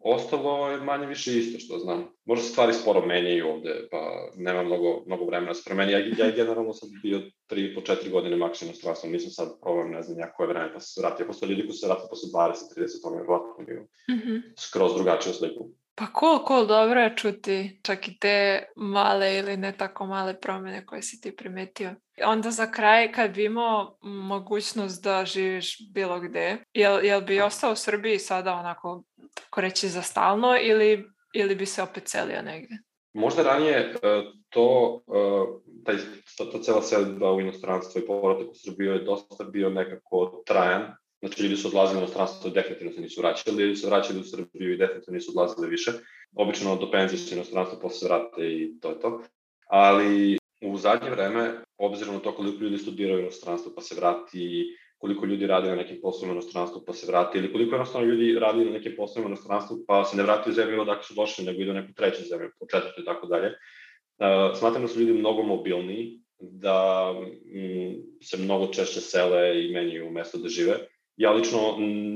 [0.01, 2.07] Ostalo je manje više isto što znam.
[2.25, 5.93] Možda se stvari sporo menjaju ovde, pa nema mnogo, mnogo vremena da se promeni.
[5.93, 10.03] Ja, ja generalno sam bio 3 po 4 godine maksimum strasno, nisam sad probam ne
[10.03, 11.27] znam ja koje vreme pa se vratio.
[11.27, 13.81] Postoje ljudi koji se vratio posle 20, 30, to mi je vratno bio
[14.11, 14.43] mm -hmm.
[14.59, 15.71] skroz drugačiju sliku.
[15.99, 20.87] Pa cool, cool, dobro je čuti čak i te male ili ne tako male promene
[20.87, 21.95] koje si ti primetio.
[22.25, 27.73] Onda za kraj, kad bi imao mogućnost da živiš bilo gde, jel, jel bi ostao
[27.73, 29.03] u Srbiji sada onako,
[29.35, 32.75] tako reći, za stalno ili, ili bi se opet celio negde?
[33.13, 35.47] Možda ranije e, to, e,
[35.85, 35.97] taj,
[36.39, 40.83] ta, ta cela selba u inostranstvo i povratak u Srbiju je dosta bio nekako trajan,
[41.21, 44.73] Znači, ljudi su odlazili u inostranstvo definitivno se nisu vraćali, ljudi su vraćali u Srbiju
[44.73, 45.93] i definitivno nisu odlazili više.
[46.37, 49.23] Obično do penzije su inostranstvo, posle se vrate i to je to.
[49.67, 54.67] Ali u zadnje vreme, obzirom na to koliko ljudi studiraju u inostranstvu pa se vrati,
[54.99, 58.39] koliko ljudi radi na nekim poslovima u inostranstvu pa se vrati, ili koliko jednostavno ljudi
[58.39, 61.45] radi na nekim poslovima u inostranstvu pa se ne vrati u zemlju odakle su došli,
[61.45, 63.47] nego idu u neku treću zemlju, po četvrtu i tako dalje.
[63.49, 70.11] Uh, smatram da su ljudi mnogo mobilniji, da mm, se mnogo češće sele i menjaju
[70.11, 70.88] mesto da žive
[71.19, 71.59] ja lično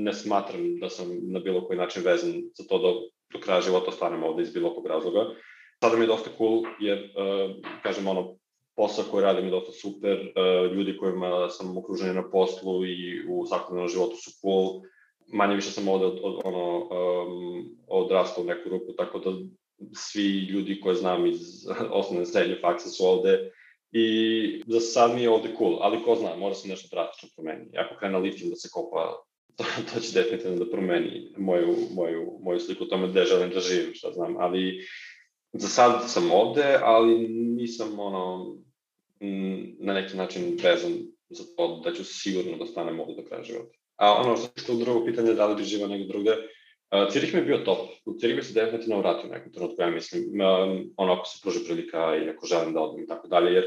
[0.05, 2.93] ne smatram da sam na bilo koji način vezan za to da
[3.33, 5.25] do kraja života ostanem ovde iz bilo kog razloga.
[5.83, 7.51] Sada mi je dosta cool jer, uh,
[7.83, 8.35] kažem, ono,
[8.75, 13.45] posao koji radim je dosta super, uh, ljudi kojima sam okružen na poslu i u
[13.45, 14.81] svakodnevnom životu su cool,
[15.33, 19.31] manje više sam ovde od, od, ono, um, odrastao u neku ruku, tako da
[19.93, 21.39] svi ljudi koje znam iz
[21.91, 23.51] osnovne srednje fakse su ovde
[23.95, 27.77] I za sad mi je ovde cool, ali ko zna, možda se nešto drastično promeni.
[27.77, 29.23] Ako krene litijum da se kopa,
[29.57, 29.63] to,
[29.93, 33.93] to će definitivno da promeni moju, moju, moju sliku o tome gde želim da živim,
[33.93, 34.35] šta znam.
[34.37, 34.87] Ali
[35.53, 38.55] za sad sam ovde, ali nisam ono,
[39.79, 40.91] na neki način vezan
[41.29, 43.77] za to da ću sigurno da stanem ovde do kraja života.
[43.95, 46.37] A ono što je drugo pitanje, da li bi živao negde drugde,
[47.11, 47.79] Cirih mi je bio top.
[48.05, 50.23] U Cirih bi se definitivno vratio nekom trenutku, ja mislim,
[50.97, 53.65] ono ako se pruži prilika i ako želim da odem i tako dalje, jer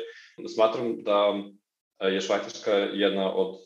[0.55, 1.35] smatram da
[2.09, 3.57] je Švajcarska jedna od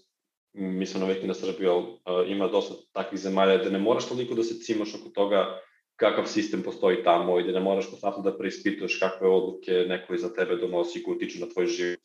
[0.53, 4.95] mislim na na Srbiju, ima dosta takvih zemalja gde ne moraš toliko da se cimaš
[4.95, 5.61] oko toga
[5.97, 10.35] kakav sistem postoji tamo i da ne moraš konstantno da preispituješ kakve odluke neko iza
[10.35, 12.01] tebe donosi koji utiču na tvoj život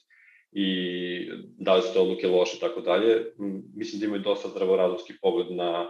[0.52, 0.68] i
[1.58, 3.26] da li su te odluke loše i tako dalje.
[3.76, 5.88] Mislim da imaju dosta zdravorazumski pogled na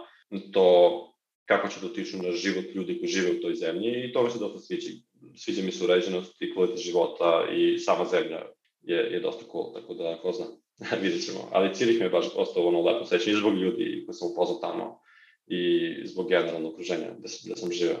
[0.52, 1.15] to
[1.46, 4.30] kako će da utiču na život ljudi koji žive u toj zemlji i to mi
[4.30, 4.88] se dosta sviđa.
[5.36, 8.42] Sviđa mi se uređenost i kvalitet života i sama zemlja
[8.82, 10.46] je, je dosta cool, tako da ko zna,
[11.02, 11.48] vidjet ćemo.
[11.52, 14.58] Ali Cirih mi je baš ostao ono lepo sećanje i zbog ljudi koji sam upoznao
[14.58, 15.00] tamo
[15.46, 17.98] i zbog generalnog okruženja gde gde sam živeo.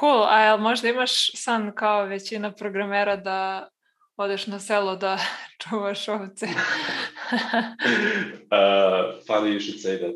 [0.00, 3.68] Cool, a jel možda imaš san kao većina programera da
[4.16, 5.18] odeš na selo da
[5.62, 6.46] čuvaš ovce?
[8.56, 10.14] uh, funny you should say that.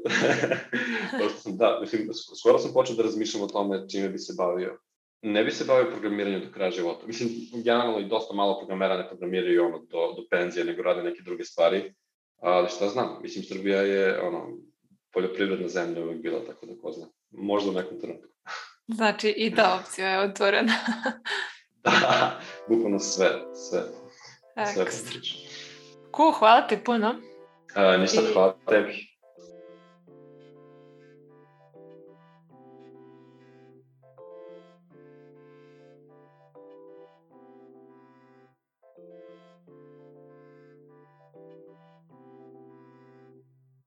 [1.43, 2.09] sam, da, mislim,
[2.41, 4.79] skoro sam počeo da razmišljam o tome čime bi se bavio.
[5.23, 7.07] Ne bi se bavio programiranjem do kraja života.
[7.07, 7.31] Mislim,
[7.65, 11.45] generalno i dosta malo programera ne programiraju ono do, do penzije, nego rade neke druge
[11.45, 11.95] stvari.
[12.41, 14.59] Ali šta znam, mislim, Srbija je ono,
[15.13, 17.07] poljoprivredna zemlja uvijek bila, tako da ko zna.
[17.31, 18.29] Možda u nekom trenutku.
[18.97, 20.73] Znači i ta opcija je otvorena.
[21.85, 23.83] da, bukvalno sve, sve.
[24.57, 24.91] Ekstra.
[24.91, 25.48] Sve
[26.11, 27.15] Ku, hvala ti puno.
[27.75, 28.33] A, ništa, I...
[28.33, 29.18] hvala tebi.